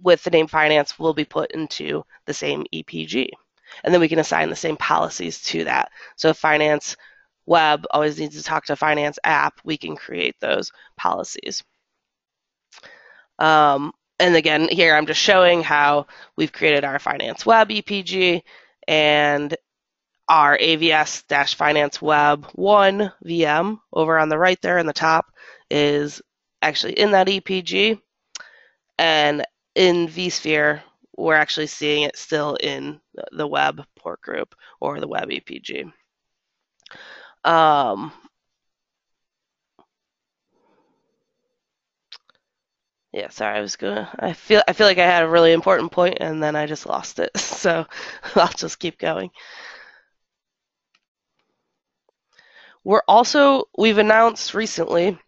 with 0.00 0.22
the 0.22 0.30
name 0.30 0.46
finance 0.46 1.00
will 1.00 1.14
be 1.14 1.24
put 1.24 1.50
into 1.50 2.04
the 2.26 2.32
same 2.32 2.64
EPG. 2.72 3.28
And 3.82 3.92
then 3.92 4.00
we 4.00 4.08
can 4.08 4.20
assign 4.20 4.50
the 4.50 4.56
same 4.56 4.76
policies 4.76 5.42
to 5.42 5.64
that. 5.64 5.90
So 6.14 6.32
finance 6.32 6.96
web 7.46 7.84
always 7.90 8.16
needs 8.16 8.36
to 8.36 8.42
talk 8.44 8.66
to 8.66 8.76
finance 8.76 9.18
app, 9.24 9.60
we 9.64 9.76
can 9.76 9.96
create 9.96 10.36
those 10.40 10.70
policies. 10.96 11.64
Um, 13.40 13.92
and 14.20 14.36
again, 14.36 14.68
here 14.68 14.94
I'm 14.94 15.06
just 15.06 15.20
showing 15.20 15.64
how 15.64 16.06
we've 16.36 16.52
created 16.52 16.84
our 16.84 17.00
finance 17.00 17.44
web 17.44 17.68
EPG 17.70 18.42
and 18.86 19.56
our 20.28 20.56
AVS-finance 20.58 22.00
web 22.00 22.46
1 22.54 23.12
VM 23.24 23.80
over 23.92 24.18
on 24.18 24.28
the 24.28 24.38
right 24.38 24.60
there 24.62 24.78
in 24.78 24.86
the 24.86 24.92
top 24.92 25.26
is 25.70 26.22
actually 26.62 26.94
in 26.98 27.10
that 27.12 27.28
EPG. 27.28 28.00
And 28.98 29.44
in 29.74 30.08
vSphere, 30.08 30.82
we're 31.16 31.34
actually 31.34 31.66
seeing 31.66 32.04
it 32.04 32.16
still 32.16 32.56
in 32.56 33.00
the 33.32 33.46
web 33.46 33.84
port 33.96 34.20
group 34.20 34.54
or 34.80 35.00
the 35.00 35.08
web 35.08 35.28
EPG. 35.30 35.92
Um, 37.44 38.12
yeah, 43.12 43.28
sorry, 43.28 43.58
I 43.58 43.60
was 43.60 43.76
gonna. 43.76 44.08
I 44.18 44.32
feel 44.32 44.62
I 44.66 44.72
feel 44.72 44.86
like 44.86 44.98
I 44.98 45.06
had 45.06 45.22
a 45.22 45.28
really 45.28 45.52
important 45.52 45.92
point 45.92 46.18
and 46.20 46.42
then 46.42 46.56
I 46.56 46.66
just 46.66 46.86
lost 46.86 47.18
it. 47.18 47.30
So 47.64 47.86
I'll 48.34 48.48
just 48.48 48.78
keep 48.78 48.98
going. 48.98 49.30
We're 52.84 53.02
also 53.08 53.64
we've 53.78 53.98
announced 53.98 54.54
recently 54.54 55.08
in 55.08 55.18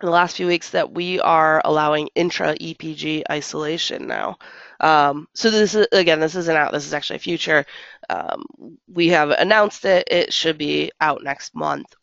the 0.00 0.10
last 0.10 0.36
few 0.36 0.46
weeks 0.46 0.70
that 0.70 0.92
we 0.92 1.20
are 1.20 1.62
allowing 1.64 2.08
intra 2.14 2.54
EPG 2.56 3.22
isolation 3.30 4.06
now. 4.06 4.36
Um, 4.80 5.28
so 5.34 5.50
this 5.50 5.74
is 5.74 5.86
again, 5.92 6.20
this 6.20 6.34
isn't 6.34 6.56
out. 6.56 6.72
This 6.72 6.86
is 6.86 6.92
actually 6.92 7.20
future. 7.20 7.64
Um, 8.10 8.44
we 8.88 9.08
have 9.08 9.30
announced 9.30 9.84
it. 9.84 10.06
It 10.10 10.32
should 10.32 10.58
be 10.58 10.90
out 11.00 11.22
next 11.22 11.54
month. 11.54 11.94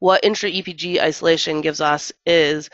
What 0.00 0.24
intra 0.24 0.50
EPG 0.50 1.00
isolation 1.00 1.60
gives 1.60 1.80
us 1.80 2.12
is, 2.26 2.68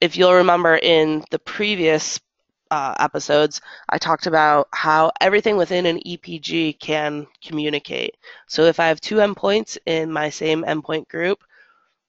if 0.00 0.16
you'll 0.16 0.34
remember 0.34 0.76
in 0.76 1.24
the 1.30 1.38
previous 1.38 2.20
uh, 2.70 2.94
episodes, 2.98 3.60
I 3.88 3.98
talked 3.98 4.26
about 4.26 4.68
how 4.72 5.12
everything 5.20 5.56
within 5.56 5.86
an 5.86 6.00
EPG 6.06 6.78
can 6.78 7.26
communicate. 7.44 8.16
So 8.48 8.62
if 8.64 8.80
I 8.80 8.88
have 8.88 9.00
two 9.00 9.16
endpoints 9.16 9.78
in 9.86 10.12
my 10.12 10.30
same 10.30 10.64
endpoint 10.64 11.08
group, 11.08 11.42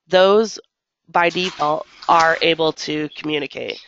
those 0.08 0.60
by 1.10 1.30
default 1.30 1.88
are 2.10 2.38
able 2.42 2.74
to 2.74 3.10
communicate. 3.16 3.80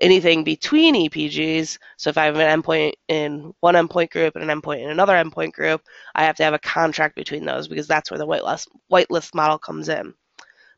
Anything 0.00 0.44
between 0.44 0.94
EPGs, 0.94 1.76
so 1.96 2.10
if 2.10 2.18
I 2.18 2.26
have 2.26 2.36
an 2.36 2.62
endpoint 2.62 2.92
in 3.08 3.52
one 3.60 3.74
endpoint 3.74 4.10
group 4.10 4.36
and 4.36 4.48
an 4.48 4.60
endpoint 4.60 4.84
in 4.84 4.90
another 4.90 5.14
endpoint 5.14 5.52
group, 5.52 5.82
I 6.14 6.24
have 6.24 6.36
to 6.36 6.44
have 6.44 6.54
a 6.54 6.58
contract 6.60 7.16
between 7.16 7.44
those 7.44 7.66
because 7.66 7.88
that's 7.88 8.10
where 8.10 8.18
the 8.18 8.26
whitelist, 8.26 8.68
whitelist 8.92 9.34
model 9.34 9.58
comes 9.58 9.88
in. 9.88 10.14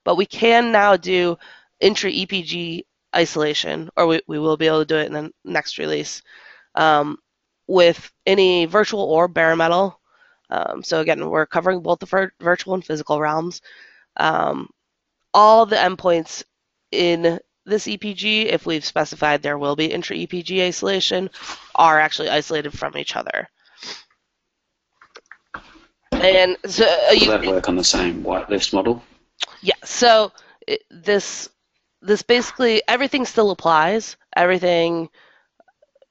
But 0.04 0.16
we 0.16 0.24
can 0.24 0.72
now 0.72 0.96
do 0.96 1.36
intra 1.80 2.10
EPG 2.10 2.84
isolation, 3.14 3.90
or 3.96 4.06
we, 4.06 4.20
we 4.26 4.38
will 4.38 4.56
be 4.56 4.66
able 4.66 4.80
to 4.80 4.84
do 4.84 4.96
it 4.96 5.06
in 5.06 5.12
the 5.12 5.32
next 5.44 5.78
release, 5.78 6.22
um, 6.74 7.18
with 7.66 8.10
any 8.26 8.66
virtual 8.66 9.02
or 9.02 9.28
bare 9.28 9.56
metal. 9.56 10.00
Um, 10.50 10.82
so 10.82 11.00
again, 11.00 11.28
we're 11.28 11.46
covering 11.46 11.80
both 11.80 12.00
the 12.00 12.06
vir 12.06 12.32
virtual 12.40 12.74
and 12.74 12.84
physical 12.84 13.20
realms. 13.20 13.62
Um, 14.16 14.68
all 15.32 15.66
the 15.66 15.76
endpoints 15.76 16.42
in 16.90 17.38
this 17.66 17.86
EPG, 17.86 18.46
if 18.46 18.66
we've 18.66 18.84
specified 18.84 19.42
there 19.42 19.58
will 19.58 19.76
be 19.76 19.86
intra-EPG 19.86 20.66
isolation, 20.66 21.30
are 21.74 22.00
actually 22.00 22.28
isolated 22.28 22.76
from 22.76 22.96
each 22.96 23.16
other. 23.16 23.48
And 26.12 26.56
so 26.66 26.84
uh, 26.84 27.14
Does 27.14 27.28
that 27.28 27.46
work 27.46 27.68
on 27.68 27.76
the 27.76 27.84
same 27.84 28.22
whitelist 28.22 28.74
model? 28.74 29.02
Yeah. 29.62 29.74
So 29.84 30.32
it, 30.66 30.82
this 30.90 31.48
this 32.02 32.22
basically 32.22 32.82
everything 32.88 33.24
still 33.24 33.50
applies. 33.50 34.16
Everything 34.36 35.08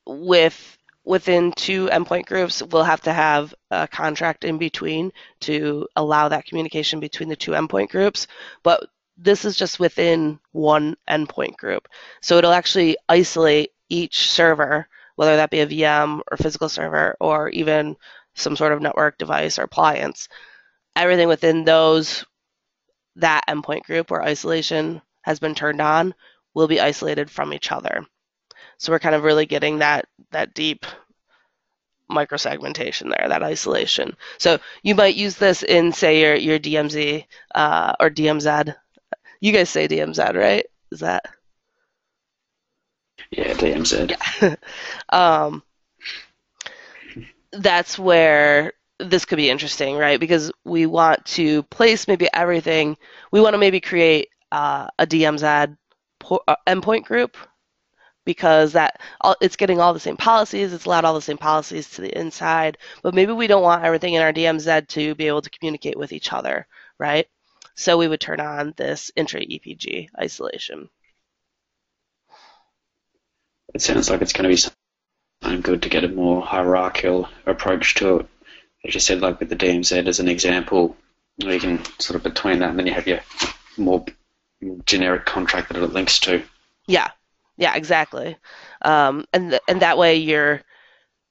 with 0.06 0.78
within 1.06 1.52
two 1.54 1.88
endpoint 1.88 2.25
groups 2.25 2.62
will 2.62 2.84
have 2.84 3.02
to 3.02 3.13
have 3.13 3.54
a 3.71 3.88
contract 3.88 4.43
in 4.43 4.58
between 4.58 5.12
to 5.39 5.88
allow 5.95 6.28
that 6.28 6.45
communication 6.45 6.99
between 6.99 7.30
the 7.30 7.36
two 7.36 7.52
endpoint 7.52 7.89
groups. 7.89 8.28
But 8.63 8.88
this 9.17 9.43
is 9.43 9.56
just 9.56 9.80
within 9.80 10.39
one 10.52 10.95
endpoint 11.10 11.58
group. 11.58 11.88
So 12.21 12.38
it'll 12.38 12.52
actually 12.52 12.97
isolate 13.08 13.71
each 13.89 14.30
server, 14.30 14.88
whether 15.15 15.36
that 15.36 15.49
be 15.49 15.62
a 15.62 15.67
VM 15.67 16.21
or 16.30 16.38
physical 16.38 16.69
server 16.69 17.17
or 17.19 17.49
even 17.49 17.97
some 18.36 18.56
sort 18.56 18.71
of 18.71 18.82
network 18.82 19.17
device 19.17 19.58
or 19.58 19.63
appliance. 19.63 20.30
Everything 20.95 21.28
within 21.28 21.65
those 21.65 22.25
that 23.15 23.43
endpoint 23.49 23.84
group 23.84 24.12
where 24.12 24.23
isolation 24.23 25.02
has 25.30 25.39
been 25.39 25.54
turned 25.54 25.80
on 25.80 26.13
will 26.56 26.68
be 26.68 26.82
isolated 26.82 27.30
from 27.30 27.54
each 27.54 27.72
other. 27.72 28.04
So 28.80 28.92
we're 28.92 29.00
kind 29.00 29.13
of 29.13 29.24
really 29.24 29.46
getting 29.46 29.78
that 29.78 30.08
that 30.32 30.56
deep 30.56 30.88
microsegmentation 32.10 33.13
there, 33.15 33.30
that 33.30 33.44
isolation. 33.44 34.18
So 34.39 34.58
you 34.82 34.96
might 34.96 35.15
use 35.15 35.36
this 35.36 35.62
in 35.62 35.92
say 35.92 36.22
your 36.22 36.36
your 36.36 36.58
DMZ 36.58 37.26
uh, 37.54 37.94
or 38.00 38.10
DMZ. 38.10 38.76
You 39.39 39.52
guys 39.54 39.70
say 39.70 39.88
DMZ, 39.88 40.34
right? 40.36 40.65
Is 40.92 41.02
that? 41.02 41.26
Yeah, 43.30 43.54
DMZ. 43.54 44.15
Yeah. 44.42 44.56
um, 45.10 45.62
that's 47.52 48.00
where 48.00 48.74
this 48.98 49.26
could 49.26 49.38
be 49.38 49.52
interesting, 49.52 49.96
right? 49.96 50.20
Because 50.20 50.52
we 50.65 50.88
want 50.88 51.24
to 51.26 51.62
place 51.63 52.08
maybe 52.08 52.28
everything. 52.34 52.98
We 53.32 53.42
want 53.42 53.54
to 53.54 53.60
maybe 53.60 53.80
create 53.80 54.30
uh, 54.52 54.88
a 54.98 55.08
DMZ 55.08 55.78
po- 56.20 56.44
uh, 56.48 56.56
endpoint 56.68 57.04
group 57.06 57.38
because 58.26 58.74
that 58.74 59.02
all, 59.22 59.36
it's 59.42 59.56
getting 59.56 59.80
all 59.80 59.94
the 59.94 60.00
same 60.00 60.18
policies. 60.18 60.74
It's 60.74 60.86
allowed 60.86 61.06
all 61.06 61.16
the 61.16 61.22
same 61.22 61.38
policies 61.38 61.90
to 61.92 62.02
the 62.02 62.16
inside, 62.16 62.78
but 63.02 63.16
maybe 63.16 63.32
we 63.32 63.48
don't 63.48 63.64
want 63.64 63.84
everything 63.84 64.14
in 64.14 64.22
our 64.22 64.34
DMZ 64.34 64.88
to 64.90 65.16
be 65.16 65.28
able 65.28 65.42
to 65.42 65.50
communicate 65.50 65.98
with 65.98 66.12
each 66.12 66.32
other, 66.32 66.68
right? 67.00 67.28
So 67.76 67.98
we 67.98 68.08
would 68.08 68.20
turn 68.20 68.40
on 68.40 68.74
this 68.78 69.12
intra 69.16 69.40
EPG 69.40 70.10
isolation. 70.20 70.90
It 73.74 73.82
sounds 73.82 74.10
like 74.10 74.22
it's 74.22 74.34
going 74.34 74.44
to 74.44 74.50
be 74.50 74.58
something 75.42 75.62
good 75.62 75.84
to 75.84 75.90
get 75.90 76.04
a 76.04 76.10
more 76.10 76.42
hierarchical 76.42 77.30
approach 77.46 77.96
to 77.96 78.20
it. 78.20 78.28
As 78.86 78.94
you 78.94 79.00
said, 79.00 79.22
like 79.22 79.40
with 79.40 79.50
the 79.50 79.56
DMZ 79.56 80.08
as 80.08 80.20
an 80.20 80.28
example, 80.28 80.96
you 81.38 81.60
can 81.60 81.84
sort 82.00 82.16
of 82.16 82.24
between 82.24 82.60
that 82.60 82.70
and 82.70 82.80
then 82.80 82.88
you 82.88 82.94
have 82.94 83.08
your 83.08 83.22
more 83.78 84.06
generic 84.86 85.26
contract 85.26 85.69
that 85.69 85.82
it 85.82 85.93
links 85.93 86.19
to. 86.19 86.43
Yeah, 86.88 87.10
yeah, 87.58 87.76
exactly. 87.76 88.38
Um, 88.82 89.26
and 89.34 89.52
th- 89.52 89.62
and 89.67 89.82
that 89.82 89.98
way 89.98 90.15
you're 90.15 90.62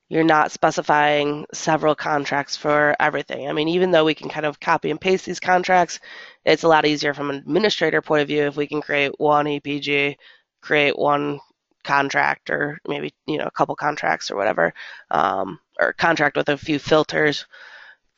you're 0.09 0.25
not 0.25 0.51
specifying 0.53 1.45
several 1.53 1.95
contracts 1.95 2.57
for 2.57 2.97
everything. 2.99 3.49
I 3.49 3.53
mean, 3.53 3.69
even 3.69 3.91
though 3.91 4.05
we 4.05 4.15
can 4.15 4.31
kind 4.31 4.47
of 4.47 4.59
copy 4.59 4.91
and 4.91 5.01
paste 5.01 5.27
these 5.27 5.41
contracts, 5.41 6.01
it's 6.45 6.63
a 6.63 6.69
lot 6.69 6.87
easier 6.87 7.13
from 7.13 7.31
an 7.31 7.37
administrator 7.37 8.01
point 8.01 8.23
of 8.23 8.29
view 8.29 8.45
if 8.45 8.57
we 8.57 8.67
can 8.67 8.81
create 8.81 9.13
one 9.19 9.47
EPG, 9.47 10.17
create 10.63 10.99
one 10.99 11.41
contract, 11.85 12.51
or 12.51 12.79
maybe 12.87 13.13
you 13.27 13.39
know 13.39 13.47
a 13.47 13.51
couple 13.51 13.77
contracts 13.77 14.31
or 14.31 14.37
whatever, 14.37 14.73
um, 15.11 15.59
or 15.79 15.93
contract 15.93 16.37
with 16.37 16.49
a 16.49 16.57
few 16.57 16.79
filters 16.79 17.47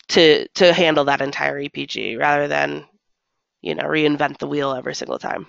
to 0.09 0.47
to 0.49 0.73
handle 0.73 1.05
that 1.05 1.21
entire 1.21 1.61
EPG 1.61 2.19
rather 2.19 2.49
than 2.49 2.85
you 3.61 3.75
know 3.75 3.85
reinvent 3.85 4.39
the 4.39 4.47
wheel 4.47 4.73
every 4.73 4.95
single 4.95 5.19
time. 5.19 5.47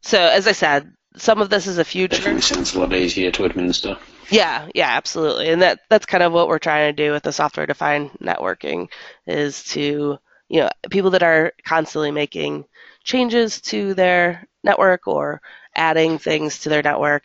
So 0.00 0.18
as 0.18 0.46
I 0.46 0.52
said, 0.52 0.92
some 1.16 1.40
of 1.40 1.50
this 1.50 1.66
is 1.66 1.78
a 1.78 1.84
future. 1.84 2.16
Definitely 2.16 2.42
sounds 2.42 2.74
a 2.74 2.80
lot 2.80 2.92
easier 2.92 3.30
to 3.32 3.44
administer. 3.44 3.96
Yeah, 4.30 4.68
yeah, 4.74 4.88
absolutely. 4.88 5.48
And 5.48 5.62
that 5.62 5.80
that's 5.88 6.06
kind 6.06 6.22
of 6.22 6.32
what 6.32 6.48
we're 6.48 6.58
trying 6.58 6.94
to 6.94 7.04
do 7.04 7.12
with 7.12 7.22
the 7.22 7.32
software 7.32 7.66
defined 7.66 8.10
networking 8.22 8.88
is 9.26 9.64
to, 9.64 10.18
you 10.48 10.60
know, 10.60 10.68
people 10.90 11.10
that 11.10 11.22
are 11.22 11.52
constantly 11.64 12.10
making 12.10 12.64
changes 13.04 13.60
to 13.62 13.94
their 13.94 14.46
network 14.62 15.08
or 15.08 15.40
adding 15.74 16.18
things 16.18 16.60
to 16.60 16.68
their 16.68 16.82
network. 16.82 17.24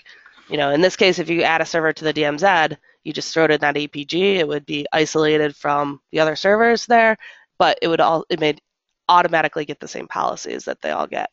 You 0.50 0.58
know, 0.58 0.72
in 0.72 0.82
this 0.82 0.96
case, 0.96 1.20
if 1.20 1.30
you 1.30 1.44
add 1.44 1.62
a 1.62 1.66
server 1.66 1.94
to 1.94 2.04
the 2.04 2.14
DMZ, 2.14 2.78
you 3.04 3.14
just 3.14 3.34
throw 3.34 3.46
it 3.46 3.52
in 3.52 3.62
that 3.62 3.76
EPG. 3.76 4.38
It 4.38 4.48
would 4.48 4.66
be 4.66 4.86
isolated 4.94 5.56
from 5.56 6.02
the 6.12 6.20
other 6.20 6.36
servers 6.36 6.86
there, 6.86 7.18
but 7.60 7.78
it 7.82 7.88
would 7.88 8.02
all 8.02 8.26
it 8.30 8.40
made 8.40 8.62
automatically 9.10 9.66
get 9.66 9.80
the 9.80 9.88
same 9.88 10.08
policies 10.08 10.66
that 10.66 10.82
they 10.82 10.92
all 10.92 11.08
get. 11.08 11.30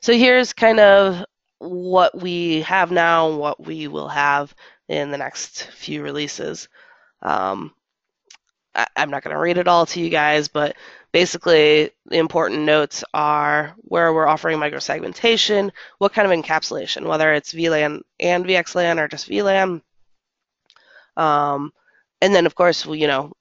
So 0.00 0.12
here's 0.12 0.52
kind 0.52 0.80
of 0.80 1.24
what 1.58 2.20
we 2.20 2.62
have 2.62 2.90
now, 2.90 3.30
what 3.30 3.64
we 3.64 3.86
will 3.86 4.08
have 4.08 4.54
in 4.88 5.10
the 5.10 5.18
next 5.18 5.64
few 5.74 6.02
releases. 6.02 6.68
Um, 7.22 7.72
I, 8.74 8.86
am 8.96 9.10
not 9.10 9.22
going 9.22 9.34
to 9.34 9.40
read 9.40 9.58
it 9.58 9.68
all 9.68 9.86
to 9.86 10.00
you 10.00 10.10
guys, 10.10 10.48
but 10.48 10.76
basically 11.12 11.90
the 12.06 12.16
important 12.16 12.62
notes 12.62 13.04
are 13.12 13.74
where 13.78 14.12
we're 14.12 14.26
offering 14.26 14.58
microsegmentation, 14.58 15.70
what 15.98 16.12
kind 16.12 16.30
of 16.30 16.38
encapsulation, 16.38 17.06
whether 17.06 17.32
it's 17.32 17.52
VLAN 17.52 18.00
and 18.18 18.44
VXLAN 18.44 18.98
or 18.98 19.08
just 19.08 19.28
VLAN. 19.28 19.82
Um, 21.16 21.72
and 22.20 22.34
then 22.34 22.46
of 22.46 22.54
course, 22.54 22.86
you 22.86 23.06
know, 23.06 23.32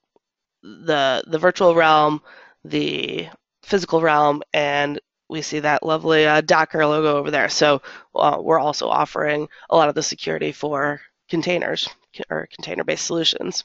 the 0.63 1.23
the 1.27 1.39
virtual 1.39 1.73
realm, 1.73 2.21
the 2.63 3.29
physical 3.63 4.01
realm, 4.01 4.43
and 4.53 4.99
we 5.29 5.41
see 5.41 5.59
that 5.59 5.83
lovely 5.83 6.25
uh, 6.25 6.41
Docker 6.41 6.85
logo 6.85 7.15
over 7.17 7.31
there. 7.31 7.49
So 7.49 7.81
uh, 8.13 8.37
we're 8.41 8.59
also 8.59 8.89
offering 8.89 9.47
a 9.69 9.75
lot 9.75 9.87
of 9.89 9.95
the 9.95 10.03
security 10.03 10.51
for 10.51 10.99
containers 11.29 11.87
or 12.29 12.47
container-based 12.53 13.05
solutions. 13.05 13.63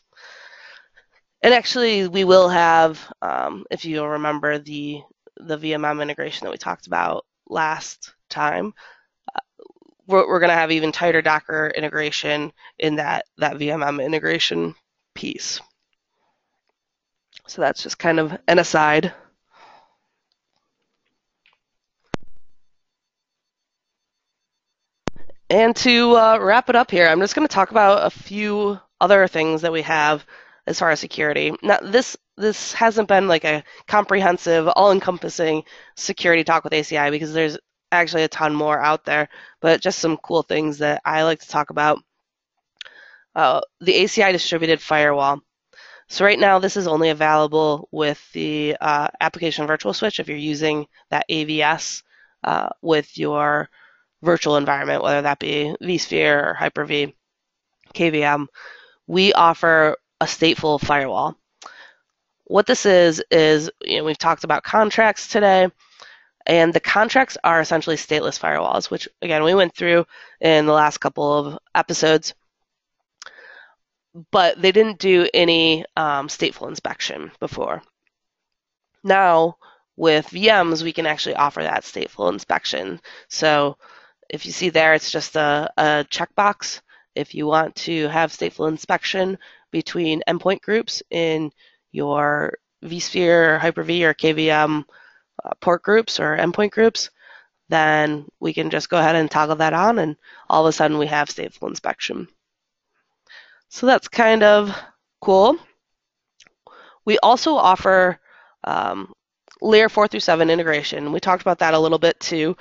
And 1.43 1.55
actually, 1.55 2.09
we 2.09 2.24
will 2.24 2.49
have, 2.49 3.12
um, 3.22 3.64
if 3.70 3.84
you 3.84 4.05
remember 4.05 4.59
the 4.59 5.03
the 5.39 5.59
VMM 5.59 6.03
integration 6.03 6.45
that 6.47 6.51
we 6.51 6.57
talked 6.57 6.87
about 6.87 7.26
last 7.49 8.14
time, 8.30 8.72
uh, 9.34 9.41
we're, 10.07 10.26
we're 10.26 10.41
going 10.41 10.51
to 10.51 10.57
have 10.57 10.72
even 10.72 10.93
tighter 10.93 11.20
Docker 11.20 11.70
integration 11.76 12.53
in 12.78 12.97
that 12.97 13.26
that 13.39 13.57
VMM 13.57 14.05
integration 14.05 14.74
piece. 15.14 15.61
So 17.47 17.62
that's 17.62 17.82
just 17.82 17.99
kind 17.99 18.18
of 18.18 18.37
an 18.49 18.59
aside. 18.59 19.12
And 25.49 25.76
to 25.76 26.16
uh, 26.16 26.39
wrap 26.41 26.68
it 26.70 26.76
up 26.76 26.91
here, 26.91 27.07
I'm 27.07 27.20
just 27.20 27.37
going 27.37 27.47
to 27.47 27.55
talk 27.55 27.70
about 27.70 28.05
a 28.05 28.11
few 28.11 28.80
other 29.01 29.28
things 29.28 29.62
that 29.62 29.72
we 29.72 29.82
have 29.82 30.26
as 30.67 30.79
far 30.79 30.91
as 30.91 31.01
security. 31.01 31.53
Now, 31.62 31.79
this 31.83 32.17
this 32.37 32.73
hasn't 32.73 33.09
been 33.09 33.29
like 33.29 33.45
a 33.45 33.64
comprehensive, 33.87 34.69
all-encompassing 34.69 35.64
security 35.97 36.45
talk 36.45 36.64
with 36.64 36.75
ACI 36.75 37.11
because 37.11 37.33
there's 37.33 37.57
actually 37.93 38.25
a 38.25 38.29
ton 38.29 38.55
more 38.55 38.81
out 38.81 39.05
there, 39.05 39.29
but 39.61 39.81
just 39.81 39.99
some 40.01 40.19
cool 40.19 40.43
things 40.43 40.79
that 40.79 41.01
I 41.05 41.23
like 41.23 41.41
to 41.41 41.49
talk 41.49 41.71
about. 41.71 41.99
Uh, 43.35 43.61
the 43.81 43.93
ACI 43.93 44.33
distributed 44.33 44.81
firewall. 44.81 45.41
So 46.09 46.25
right 46.25 46.39
now, 46.39 46.59
this 46.59 46.77
is 46.77 46.87
only 46.87 47.11
available 47.11 47.89
with 47.91 48.21
the 48.33 48.77
uh, 48.81 49.09
application 49.21 49.67
virtual 49.67 49.93
switch 49.93 50.21
if 50.21 50.29
you're 50.29 50.37
using 50.37 50.87
that 51.11 51.27
AVS 51.29 52.03
uh, 52.45 52.69
with 52.81 53.19
your 53.19 53.69
virtual 54.23 54.57
environment, 54.57 55.03
whether 55.03 55.23
that 55.23 55.39
be 55.39 55.75
vSphere 55.83 56.51
or 56.51 56.55
Hyper-V, 56.55 57.14
KVM. 57.95 58.47
We 59.07 59.33
offer 59.33 59.97
a 60.21 60.27
stateful 60.27 60.81
firewall. 60.81 61.37
What 62.45 62.67
this 62.67 62.87
is, 62.87 63.23
is 63.31 63.71
you 63.83 63.99
know, 63.99 64.05
we've 64.05 64.19
talked 64.19 64.45
about 64.45 64.62
contracts 64.62 65.29
today, 65.29 65.69
and 66.47 66.73
the 66.73 66.81
contracts 66.81 67.37
are 67.43 67.61
essentially 67.61 67.97
stateless 67.97 68.39
firewalls, 68.39 68.91
which 68.91 69.09
again, 69.21 69.43
we 69.43 69.55
went 69.55 69.75
through 69.75 70.07
in 70.41 70.67
the 70.67 70.73
last 70.73 70.99
couple 70.99 71.33
of 71.33 71.59
episodes 71.75 72.35
but 74.31 74.61
they 74.61 74.73
didn't 74.73 74.99
do 74.99 75.29
any 75.35 75.85
um, 75.97 76.29
stateful 76.29 76.69
inspection 76.69 77.31
before. 77.39 77.83
Now, 79.05 79.57
with 79.97 80.29
VMs, 80.29 80.83
we 80.83 80.93
can 80.93 81.07
actually 81.07 81.35
offer 81.37 81.62
that 81.62 81.83
stateful 81.83 82.33
inspection. 82.33 83.01
So 83.29 83.77
if 84.29 84.47
you 84.47 84.53
see 84.53 84.71
there, 84.71 84.95
it's 84.95 85.11
just 85.11 85.37
a, 85.37 85.71
a 85.77 86.07
checkbox. 86.11 86.81
If 87.14 87.35
you 87.35 87.47
want 87.47 87.75
to 87.77 88.09
have 88.09 88.33
stateful 88.33 88.69
inspection 88.69 89.39
between 89.77 90.22
endpoint 90.27 90.62
groups 90.62 91.03
in 91.11 91.53
your 91.93 92.57
vSphere, 92.83 93.59
Hyper-V, 93.59 94.07
or 94.07 94.14
KVM 94.14 94.85
uh, 95.45 95.51
port 95.61 95.83
groups 95.83 96.18
or 96.18 96.35
endpoint 96.35 96.70
groups, 96.70 97.11
then 97.68 98.24
we 98.41 98.55
can 98.55 98.70
just 98.70 98.89
go 98.89 98.97
ahead 98.97 99.16
and 99.16 99.31
toggle 99.31 99.57
that 99.57 99.74
on, 99.74 99.99
and 99.99 100.16
all 100.49 100.64
of 100.64 100.70
a 100.70 100.72
sudden 100.72 100.97
we 100.97 101.07
have 101.09 101.29
stateful 101.29 101.68
inspection. 101.68 102.27
So 103.68 103.85
that's 103.85 104.09
kind 104.09 104.43
of 104.43 104.74
cool. 105.20 105.59
We 107.05 107.18
also 107.18 107.57
offer 107.57 108.18
um, 108.64 109.12
layer 109.61 109.91
4 109.91 110.09
through 110.09 110.20
7 110.20 110.49
integration. 110.49 111.12
We 111.12 111.20
talked 111.20 111.43
about 111.43 111.59
that 111.59 111.74
a 111.74 111.79
little 111.79 111.99
bit 111.99 112.18
too. 112.18 112.57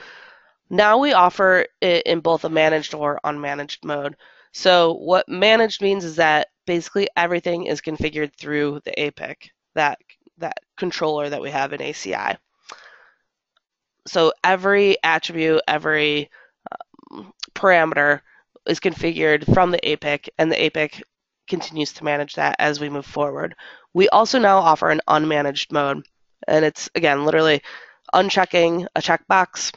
Now 0.69 0.97
we 0.97 1.13
offer 1.13 1.65
it 1.79 2.05
in 2.05 2.19
both 2.19 2.43
a 2.43 2.49
managed 2.49 2.93
or 2.93 3.21
unmanaged 3.23 3.85
mode. 3.85 4.17
So 4.55 4.93
what 4.93 5.27
managed 5.27 5.81
means 5.81 6.05
is 6.05 6.15
that 6.15 6.47
basically 6.65 7.09
everything 7.17 7.65
is 7.65 7.81
configured 7.81 8.33
through 8.35 8.79
the 8.85 8.97
APIC, 8.97 9.49
that, 9.75 9.99
that 10.37 10.59
controller 10.77 11.29
that 11.29 11.41
we 11.41 11.51
have 11.51 11.73
in 11.73 11.81
ACI. 11.81 12.37
So 14.07 14.31
every 14.45 14.95
attribute, 15.03 15.61
every 15.67 16.29
um, 17.11 17.33
parameter 17.53 18.21
is 18.65 18.79
configured 18.79 19.53
from 19.53 19.71
the 19.71 19.89
APIC, 19.89 20.29
and 20.37 20.49
the 20.49 20.65
APIC 20.67 21.03
continues 21.49 21.91
to 21.91 22.05
manage 22.05 22.35
that 22.35 22.55
as 22.57 22.79
we 22.79 22.87
move 22.87 23.05
forward. 23.05 23.55
We 23.93 24.07
also 24.07 24.39
now 24.39 24.59
offer 24.59 24.89
an 24.89 25.01
unmanaged 25.09 25.73
mode, 25.73 26.07
and 26.47 26.63
it's 26.63 26.89
again 26.95 27.25
literally 27.25 27.61
unchecking 28.13 28.87
a 28.95 29.01
checkbox, 29.01 29.73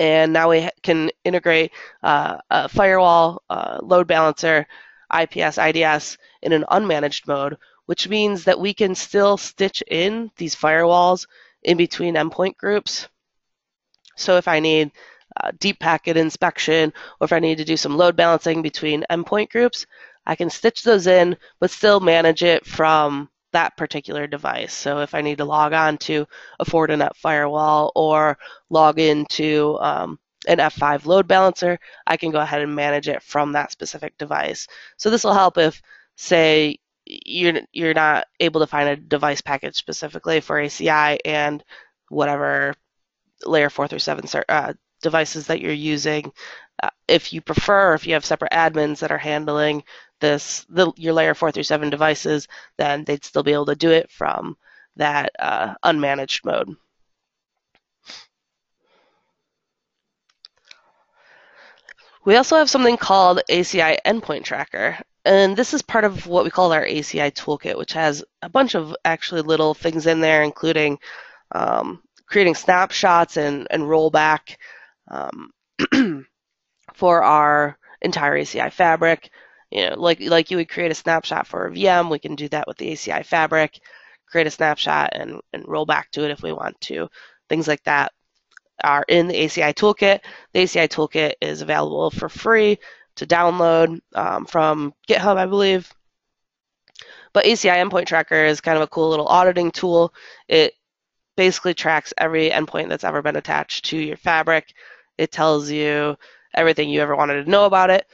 and 0.00 0.32
now 0.32 0.48
we 0.48 0.68
can 0.82 1.10
integrate 1.24 1.72
uh, 2.02 2.38
a 2.50 2.68
firewall, 2.70 3.42
uh, 3.50 3.78
load 3.82 4.08
balancer, 4.08 4.66
IPS, 5.14 5.58
IDS 5.58 6.16
in 6.40 6.52
an 6.52 6.64
unmanaged 6.70 7.28
mode, 7.28 7.58
which 7.84 8.08
means 8.08 8.44
that 8.44 8.58
we 8.58 8.72
can 8.72 8.94
still 8.94 9.36
stitch 9.36 9.82
in 9.88 10.30
these 10.36 10.56
firewalls 10.56 11.26
in 11.62 11.76
between 11.76 12.14
endpoint 12.14 12.56
groups. 12.56 13.08
So 14.16 14.36
if 14.36 14.48
I 14.48 14.58
need 14.58 14.90
uh, 15.42 15.52
deep 15.58 15.78
packet 15.78 16.16
inspection, 16.16 16.92
or 17.20 17.26
if 17.26 17.32
I 17.32 17.38
need 17.38 17.58
to 17.58 17.64
do 17.64 17.76
some 17.76 17.96
load 17.96 18.16
balancing 18.16 18.62
between 18.62 19.04
endpoint 19.10 19.50
groups, 19.50 19.86
I 20.26 20.34
can 20.34 20.48
stitch 20.48 20.82
those 20.82 21.06
in, 21.06 21.36
but 21.58 21.70
still 21.70 22.00
manage 22.00 22.42
it 22.42 22.64
from 22.64 23.29
that 23.52 23.76
particular 23.76 24.26
device. 24.26 24.72
So 24.74 25.00
if 25.00 25.14
I 25.14 25.20
need 25.20 25.38
to 25.38 25.44
log 25.44 25.72
on 25.72 25.98
to 25.98 26.26
a 26.58 26.64
Fortinet 26.64 27.16
firewall 27.16 27.92
or 27.94 28.38
log 28.68 28.98
into 28.98 29.78
um, 29.80 30.18
an 30.46 30.58
F5 30.58 31.06
load 31.06 31.26
balancer, 31.28 31.78
I 32.06 32.16
can 32.16 32.30
go 32.30 32.40
ahead 32.40 32.62
and 32.62 32.74
manage 32.74 33.08
it 33.08 33.22
from 33.22 33.52
that 33.52 33.72
specific 33.72 34.16
device. 34.18 34.66
So 34.96 35.10
this 35.10 35.24
will 35.24 35.34
help 35.34 35.58
if, 35.58 35.80
say, 36.16 36.78
you're 37.06 37.60
you're 37.72 37.94
not 37.94 38.26
able 38.38 38.60
to 38.60 38.66
find 38.66 38.88
a 38.88 38.96
device 38.96 39.40
package 39.40 39.76
specifically 39.76 40.40
for 40.40 40.56
ACI 40.56 41.18
and 41.24 41.64
whatever 42.08 42.74
layer 43.44 43.70
four 43.70 43.88
through 43.88 43.98
seven 43.98 44.24
uh, 44.48 44.72
devices 45.02 45.46
that 45.46 45.60
you're 45.60 45.72
using. 45.72 46.32
Uh, 46.82 46.90
if 47.08 47.32
you 47.32 47.40
prefer, 47.40 47.94
if 47.94 48.06
you 48.06 48.14
have 48.14 48.24
separate 48.24 48.52
admins 48.52 49.00
that 49.00 49.10
are 49.10 49.18
handling 49.18 49.82
this, 50.20 50.66
the, 50.68 50.92
your 50.96 51.12
layer 51.12 51.34
four 51.34 51.50
through 51.50 51.64
seven 51.64 51.90
devices, 51.90 52.48
then 52.76 53.04
they'd 53.04 53.24
still 53.24 53.42
be 53.42 53.52
able 53.52 53.66
to 53.66 53.74
do 53.74 53.90
it 53.90 54.10
from 54.10 54.56
that 54.96 55.32
uh, 55.38 55.74
unmanaged 55.84 56.44
mode. 56.44 56.76
We 62.24 62.36
also 62.36 62.56
have 62.56 62.68
something 62.68 62.98
called 62.98 63.40
ACI 63.50 63.96
Endpoint 64.04 64.44
Tracker, 64.44 64.98
and 65.24 65.56
this 65.56 65.72
is 65.72 65.80
part 65.82 66.04
of 66.04 66.26
what 66.26 66.44
we 66.44 66.50
call 66.50 66.72
our 66.72 66.84
ACI 66.84 67.32
toolkit, 67.32 67.78
which 67.78 67.94
has 67.94 68.22
a 68.42 68.48
bunch 68.48 68.74
of 68.74 68.94
actually 69.04 69.42
little 69.42 69.74
things 69.74 70.06
in 70.06 70.20
there, 70.20 70.42
including 70.42 70.98
um, 71.52 72.02
creating 72.26 72.54
snapshots 72.54 73.36
and, 73.36 73.66
and 73.70 73.82
rollback 73.82 74.56
um, 75.08 75.50
for 76.94 77.22
our 77.22 77.78
entire 78.02 78.38
ACI 78.38 78.72
fabric. 78.72 79.30
You 79.70 79.90
know, 79.90 79.96
like 79.96 80.20
like 80.20 80.50
you 80.50 80.56
would 80.56 80.68
create 80.68 80.90
a 80.90 80.94
snapshot 80.94 81.46
for 81.46 81.66
a 81.66 81.70
VM, 81.70 82.10
we 82.10 82.18
can 82.18 82.34
do 82.34 82.48
that 82.48 82.66
with 82.66 82.76
the 82.78 82.92
ACI 82.92 83.24
fabric. 83.24 83.80
Create 84.26 84.46
a 84.46 84.50
snapshot 84.50 85.10
and, 85.12 85.40
and 85.52 85.64
roll 85.66 85.86
back 85.86 86.10
to 86.12 86.24
it 86.24 86.30
if 86.30 86.42
we 86.42 86.52
want 86.52 86.80
to. 86.82 87.08
Things 87.48 87.66
like 87.66 87.82
that 87.84 88.12
are 88.84 89.04
in 89.08 89.26
the 89.26 89.34
ACI 89.34 89.74
toolkit. 89.74 90.20
The 90.52 90.60
ACI 90.60 90.88
toolkit 90.88 91.34
is 91.40 91.62
available 91.62 92.10
for 92.10 92.28
free 92.28 92.78
to 93.16 93.26
download 93.26 94.00
um, 94.14 94.46
from 94.46 94.94
GitHub, 95.08 95.36
I 95.36 95.46
believe. 95.46 95.92
But 97.32 97.44
ACI 97.44 97.76
Endpoint 97.76 98.06
Tracker 98.06 98.44
is 98.44 98.60
kind 98.60 98.76
of 98.76 98.82
a 98.82 98.88
cool 98.88 99.10
little 99.10 99.26
auditing 99.26 99.70
tool. 99.70 100.14
It 100.48 100.74
basically 101.36 101.74
tracks 101.74 102.12
every 102.18 102.50
endpoint 102.50 102.88
that's 102.88 103.04
ever 103.04 103.22
been 103.22 103.36
attached 103.36 103.86
to 103.86 103.98
your 103.98 104.16
fabric 104.16 104.74
it 105.20 105.30
tells 105.30 105.70
you 105.70 106.16
everything 106.54 106.88
you 106.88 107.02
ever 107.02 107.14
wanted 107.14 107.44
to 107.44 107.50
know 107.50 107.66
about 107.66 107.90
it. 107.90 108.06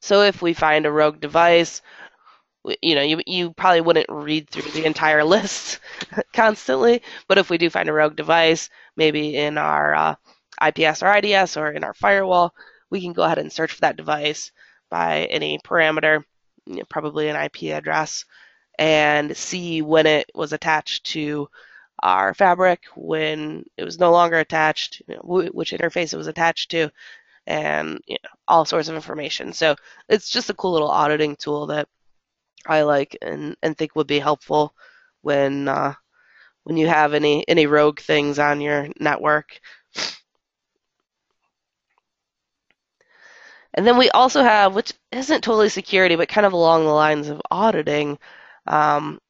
So 0.00 0.22
if 0.22 0.42
we 0.42 0.54
find 0.54 0.86
a 0.86 0.92
rogue 0.92 1.20
device, 1.20 1.82
you 2.82 2.94
know, 2.94 3.02
you, 3.02 3.20
you 3.26 3.52
probably 3.52 3.80
wouldn't 3.80 4.06
read 4.08 4.48
through 4.48 4.70
the 4.72 4.84
entire 4.84 5.24
list 5.36 5.80
constantly, 6.32 7.02
but 7.28 7.38
if 7.38 7.50
we 7.50 7.58
do 7.58 7.70
find 7.70 7.88
a 7.88 7.92
rogue 7.92 8.16
device, 8.16 8.68
maybe 8.96 9.36
in 9.36 9.58
our 9.58 9.94
uh, 9.94 10.14
IPS 10.62 11.02
or 11.02 11.16
IDS 11.16 11.56
or 11.56 11.72
in 11.72 11.84
our 11.84 11.94
firewall, 11.94 12.54
we 12.90 13.00
can 13.00 13.12
go 13.12 13.22
ahead 13.22 13.38
and 13.38 13.52
search 13.52 13.72
for 13.72 13.80
that 13.80 13.96
device 13.96 14.52
by 14.90 15.24
any 15.26 15.58
parameter, 15.58 16.24
probably 16.88 17.28
an 17.28 17.36
IP 17.36 17.72
address, 17.74 18.24
and 18.78 19.36
see 19.36 19.82
when 19.82 20.06
it 20.06 20.30
was 20.34 20.52
attached 20.52 21.04
to 21.06 21.48
our 22.02 22.32
fabric 22.34 22.80
when 22.96 23.64
it 23.76 23.84
was 23.84 23.98
no 23.98 24.10
longer 24.10 24.38
attached, 24.38 25.02
you 25.06 25.14
know, 25.14 25.48
which 25.52 25.72
interface 25.72 26.12
it 26.12 26.16
was 26.16 26.26
attached 26.26 26.70
to, 26.70 26.90
and 27.50 28.00
you 28.06 28.16
know, 28.22 28.30
all 28.46 28.64
sorts 28.64 28.88
of 28.88 28.94
information. 28.94 29.52
So 29.52 29.74
it's 30.08 30.30
just 30.30 30.50
a 30.50 30.54
cool 30.54 30.72
little 30.72 30.90
auditing 30.90 31.34
tool 31.36 31.66
that 31.66 31.88
I 32.66 32.82
like 32.82 33.18
and, 33.22 33.56
and 33.62 33.76
think 33.76 33.96
would 33.96 34.06
be 34.06 34.20
helpful 34.20 34.72
when 35.22 35.66
uh, 35.68 35.94
when 36.64 36.76
you 36.76 36.86
have 36.86 37.12
any 37.14 37.46
any 37.48 37.66
rogue 37.66 38.00
things 38.00 38.38
on 38.38 38.60
your 38.60 38.88
network. 39.00 39.60
And 43.74 43.86
then 43.86 43.96
we 43.98 44.10
also 44.10 44.42
have, 44.42 44.74
which 44.74 44.92
isn't 45.12 45.42
totally 45.42 45.68
security, 45.68 46.16
but 46.16 46.28
kind 46.28 46.46
of 46.46 46.52
along 46.52 46.84
the 46.84 46.90
lines 46.90 47.28
of 47.28 47.40
auditing, 47.50 48.18
um, 48.66 49.20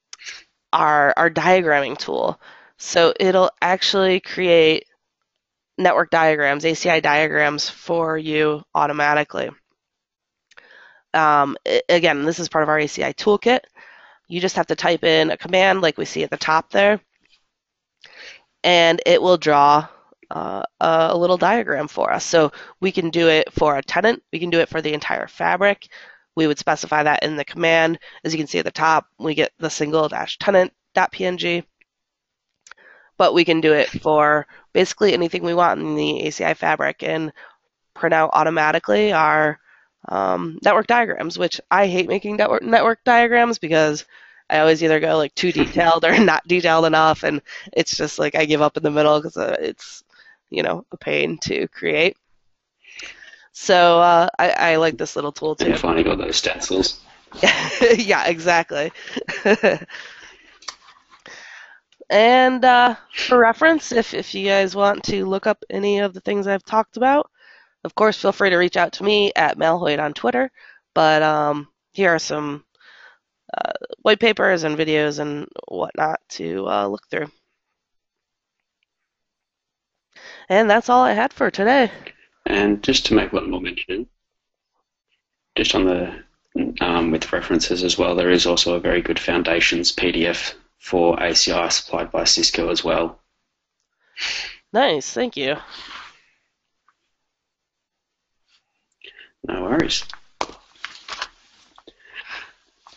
our 0.72 1.14
our 1.16 1.30
diagramming 1.30 1.98
tool. 1.98 2.40
So 2.78 3.14
it'll 3.20 3.50
actually 3.62 4.20
create 4.20 4.84
network 5.78 6.10
diagrams, 6.10 6.64
ACI 6.64 7.02
diagrams 7.02 7.68
for 7.68 8.18
you 8.18 8.62
automatically. 8.74 9.50
Um, 11.12 11.56
again, 11.88 12.24
this 12.24 12.38
is 12.38 12.48
part 12.48 12.62
of 12.62 12.68
our 12.68 12.78
ACI 12.78 13.14
toolkit. 13.14 13.60
You 14.28 14.40
just 14.40 14.56
have 14.56 14.68
to 14.68 14.76
type 14.76 15.02
in 15.02 15.30
a 15.30 15.36
command 15.36 15.80
like 15.80 15.98
we 15.98 16.04
see 16.04 16.22
at 16.22 16.30
the 16.30 16.36
top 16.36 16.70
there, 16.70 17.00
and 18.62 19.02
it 19.06 19.20
will 19.20 19.36
draw 19.36 19.88
uh, 20.30 20.62
a 20.80 21.16
little 21.16 21.36
diagram 21.36 21.88
for 21.88 22.12
us. 22.12 22.24
So 22.24 22.52
we 22.80 22.92
can 22.92 23.10
do 23.10 23.28
it 23.28 23.52
for 23.52 23.76
a 23.76 23.82
tenant, 23.82 24.22
we 24.32 24.38
can 24.38 24.50
do 24.50 24.60
it 24.60 24.68
for 24.68 24.80
the 24.80 24.92
entire 24.92 25.26
fabric, 25.26 25.88
we 26.36 26.46
would 26.46 26.58
specify 26.58 27.02
that 27.02 27.22
in 27.22 27.36
the 27.36 27.44
command. 27.44 27.98
As 28.24 28.32
you 28.32 28.38
can 28.38 28.46
see 28.46 28.58
at 28.58 28.64
the 28.64 28.70
top, 28.70 29.06
we 29.18 29.34
get 29.34 29.52
the 29.58 29.68
single 29.68 30.08
dash 30.08 30.38
tenant.png. 30.38 31.64
But 33.18 33.34
we 33.34 33.44
can 33.44 33.60
do 33.60 33.74
it 33.74 33.88
for 33.88 34.46
basically 34.72 35.12
anything 35.12 35.42
we 35.42 35.54
want 35.54 35.80
in 35.80 35.94
the 35.94 36.22
ACI 36.24 36.56
fabric 36.56 37.02
and 37.02 37.32
print 37.94 38.14
out 38.14 38.30
automatically 38.32 39.12
our 39.12 39.58
um, 40.08 40.58
network 40.62 40.86
diagrams, 40.86 41.38
which 41.38 41.60
I 41.70 41.86
hate 41.86 42.08
making 42.08 42.36
network, 42.36 42.62
network 42.62 43.04
diagrams 43.04 43.58
because 43.58 44.04
I 44.48 44.58
always 44.58 44.82
either 44.82 45.00
go 45.00 45.16
like 45.16 45.34
too 45.34 45.52
detailed 45.52 46.04
or 46.04 46.18
not 46.24 46.46
detailed 46.46 46.86
enough, 46.86 47.22
and 47.22 47.40
it's 47.72 47.96
just 47.96 48.18
like 48.18 48.34
I 48.34 48.44
give 48.46 48.62
up 48.62 48.76
in 48.76 48.82
the 48.82 48.90
middle 48.90 49.18
because 49.20 49.36
uh, 49.36 49.56
it's 49.60 50.02
you 50.50 50.62
know 50.62 50.84
a 50.92 50.96
pain 50.96 51.38
to 51.38 51.68
create. 51.68 52.16
So 53.52 54.00
uh, 54.00 54.28
I, 54.38 54.50
I, 54.50 54.76
like 54.76 54.96
this 54.96 55.16
little 55.16 55.32
tool 55.32 55.56
too. 55.56 55.76
Finally 55.76 56.04
got 56.04 56.18
those 56.18 56.36
stencils. 56.36 57.00
yeah, 57.96 58.26
exactly. 58.26 58.92
and 62.10 62.64
uh, 62.64 62.96
for 63.14 63.38
reference, 63.38 63.92
if, 63.92 64.14
if 64.14 64.34
you 64.34 64.46
guys 64.46 64.74
want 64.74 65.04
to 65.04 65.24
look 65.24 65.46
up 65.46 65.62
any 65.70 66.00
of 66.00 66.12
the 66.12 66.20
things 66.20 66.48
I've 66.48 66.64
talked 66.64 66.96
about, 66.96 67.30
of 67.84 67.94
course, 67.94 68.20
feel 68.20 68.32
free 68.32 68.50
to 68.50 68.56
reach 68.56 68.76
out 68.76 68.92
to 68.94 69.04
me 69.04 69.32
at 69.36 69.58
Malhoit 69.58 70.00
on 70.00 70.12
Twitter. 70.12 70.50
But 70.92 71.22
um, 71.22 71.68
here 71.92 72.10
are 72.10 72.18
some 72.18 72.64
uh, 73.56 73.72
white 74.02 74.18
papers 74.18 74.64
and 74.64 74.76
videos 74.76 75.20
and 75.20 75.46
whatnot 75.68 76.18
to 76.30 76.66
uh, 76.68 76.86
look 76.88 77.06
through. 77.10 77.30
And 80.48 80.68
that's 80.68 80.88
all 80.88 81.02
I 81.02 81.12
had 81.12 81.32
for 81.32 81.48
today. 81.48 81.92
And 82.46 82.82
just 82.82 83.06
to 83.06 83.14
make 83.14 83.32
one 83.32 83.50
more 83.50 83.60
mention, 83.60 84.08
just 85.54 85.76
on 85.76 85.84
the 85.84 86.24
um, 86.80 87.12
with 87.12 87.32
references 87.32 87.84
as 87.84 87.96
well, 87.96 88.16
there 88.16 88.30
is 88.30 88.46
also 88.46 88.74
a 88.74 88.80
very 88.80 89.00
good 89.00 89.20
foundations 89.20 89.94
PDF 89.94 90.54
for 90.80 91.16
ACI 91.18 91.70
supplied 91.70 92.10
by 92.10 92.24
Cisco 92.24 92.70
as 92.70 92.82
well. 92.82 93.20
Nice, 94.72 95.12
thank 95.12 95.36
you. 95.36 95.56
No 99.46 99.62
worries. 99.62 100.04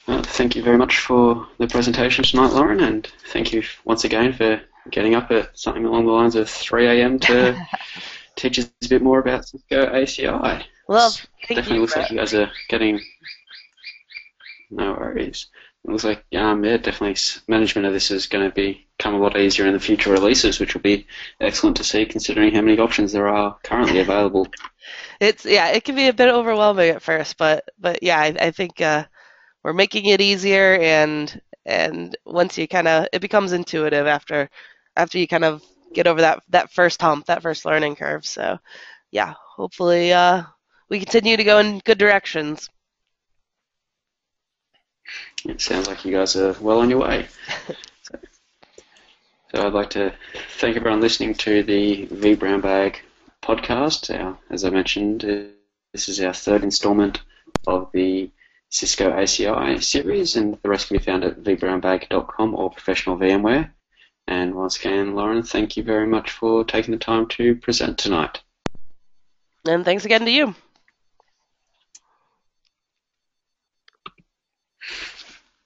Well, 0.08 0.24
thank 0.24 0.56
you 0.56 0.64
very 0.64 0.78
much 0.78 0.98
for 1.00 1.48
the 1.60 1.68
presentation 1.68 2.24
tonight, 2.24 2.52
Lauren, 2.52 2.82
and 2.82 3.08
thank 3.32 3.54
you 3.54 3.64
once 3.86 4.04
again 4.04 4.34
for 4.34 4.62
getting 4.90 5.16
up 5.16 5.32
at 5.32 5.58
something 5.58 5.86
along 5.86 6.06
the 6.06 6.12
lines 6.12 6.36
of 6.36 6.50
3 6.50 6.88
a.m. 6.88 7.20
to 7.20 7.58
teach 8.36 8.60
us 8.60 8.70
a 8.84 8.90
bit 8.90 9.02
more 9.02 9.20
about 9.20 9.48
Cisco 9.48 9.86
ACI. 9.94 10.64
Well, 10.88 11.16
definitely 11.48 11.80
looks 11.80 11.96
like 11.96 12.12
you 12.12 12.18
guys 12.18 12.34
are 12.34 12.52
getting. 12.68 13.02
No 14.70 14.92
worries. 14.94 15.48
It 15.86 15.92
looks 15.92 16.04
like 16.06 16.24
um, 16.36 16.64
yeah, 16.64 16.78
definitely 16.78 17.22
management 17.48 17.86
of 17.86 17.94
this 17.94 18.10
is 18.10 18.28
going 18.28 18.50
to 18.50 18.56
become 18.56 19.16
a 19.16 19.20
lot 19.20 19.38
easier 19.38 19.68
in 19.68 19.74
the 19.74 19.80
future 19.80 20.12
releases, 20.12 20.60
which 20.60 20.74
will 20.74 20.82
be 20.82 21.06
excellent 21.42 21.78
to 21.78 21.84
see 21.84 22.06
considering 22.06 22.54
how 22.54 22.62
many 22.62 22.80
options 22.80 23.12
there 23.12 23.28
are 23.28 23.58
currently 23.64 24.00
available. 24.00 24.48
it's 25.20 25.46
yeah, 25.46 25.70
it 25.70 25.84
can 25.84 25.96
be 25.96 26.08
a 26.08 26.14
bit 26.14 26.30
overwhelming 26.30 26.90
at 26.90 27.02
first, 27.02 27.38
but 27.38 27.66
but 27.78 28.02
yeah, 28.02 28.20
I, 28.20 28.36
I 28.40 28.52
think 28.52 28.80
uh, 28.80 29.06
we're 29.64 29.74
making 29.74 30.06
it 30.06 30.22
easier, 30.22 30.78
and 30.78 31.42
and 31.66 32.16
once 32.26 32.58
you 32.58 32.68
kind 32.68 32.88
of 32.88 33.08
it 33.12 33.20
becomes 33.20 33.52
intuitive 33.52 34.08
after 34.08 34.50
after 34.96 35.18
you 35.18 35.28
kind 35.28 35.46
of 35.46 35.64
get 35.94 36.08
over 36.08 36.22
that 36.22 36.44
that 36.50 36.72
first 36.72 37.02
hump, 37.02 37.26
that 37.26 37.42
first 37.42 37.66
learning 37.66 37.96
curve. 37.96 38.26
So 38.26 38.58
yeah, 39.12 39.34
hopefully 39.38 40.14
uh, 40.14 40.44
we 40.90 41.00
continue 41.00 41.38
to 41.38 41.44
go 41.44 41.60
in 41.60 41.80
good 41.80 41.98
directions. 41.98 42.70
It 45.46 45.62
sounds 45.62 45.88
like 45.88 46.06
you 46.06 46.12
guys 46.12 46.36
are 46.36 46.56
well 46.62 46.80
on 46.80 46.90
your 46.90 47.00
way. 47.00 47.28
so, 48.02 48.16
so, 49.54 49.68
I'd 49.68 49.74
like 49.74 49.90
to 49.92 50.14
thank 50.58 50.76
everyone 50.76 51.02
listening 51.02 51.34
to 51.36 51.64
the 51.64 52.08
vBrownBag 52.08 52.96
podcast. 53.42 54.14
Our, 54.18 54.38
as 54.50 54.64
I 54.64 54.70
mentioned, 54.70 55.26
uh, 55.26 55.44
this 55.92 56.10
is 56.10 56.22
our 56.22 56.34
third 56.34 56.64
installment 56.64 57.22
of 57.68 57.90
the 57.94 58.32
Cisco 58.70 59.12
ACI 59.12 59.84
series, 59.84 60.36
and 60.36 60.58
the 60.64 60.70
rest 60.70 60.88
can 60.88 60.98
be 60.98 61.04
found 61.04 61.24
at 61.24 61.44
vbrownbag.com 61.44 62.56
or 62.56 62.72
Professional 62.72 63.18
VMware. 63.18 63.70
And 64.28 64.56
once 64.56 64.80
again, 64.80 65.16
Lauren, 65.16 65.44
thank 65.44 65.78
you 65.78 65.84
very 65.84 66.08
much 66.08 66.32
for 66.32 66.64
taking 66.64 66.92
the 66.92 66.98
time 66.98 67.28
to 67.28 67.56
present 67.56 67.98
tonight. 67.98 68.42
And 69.68 69.86
thanks 69.86 70.06
again 70.06 70.26
to 70.26 70.32
you. 70.32 70.56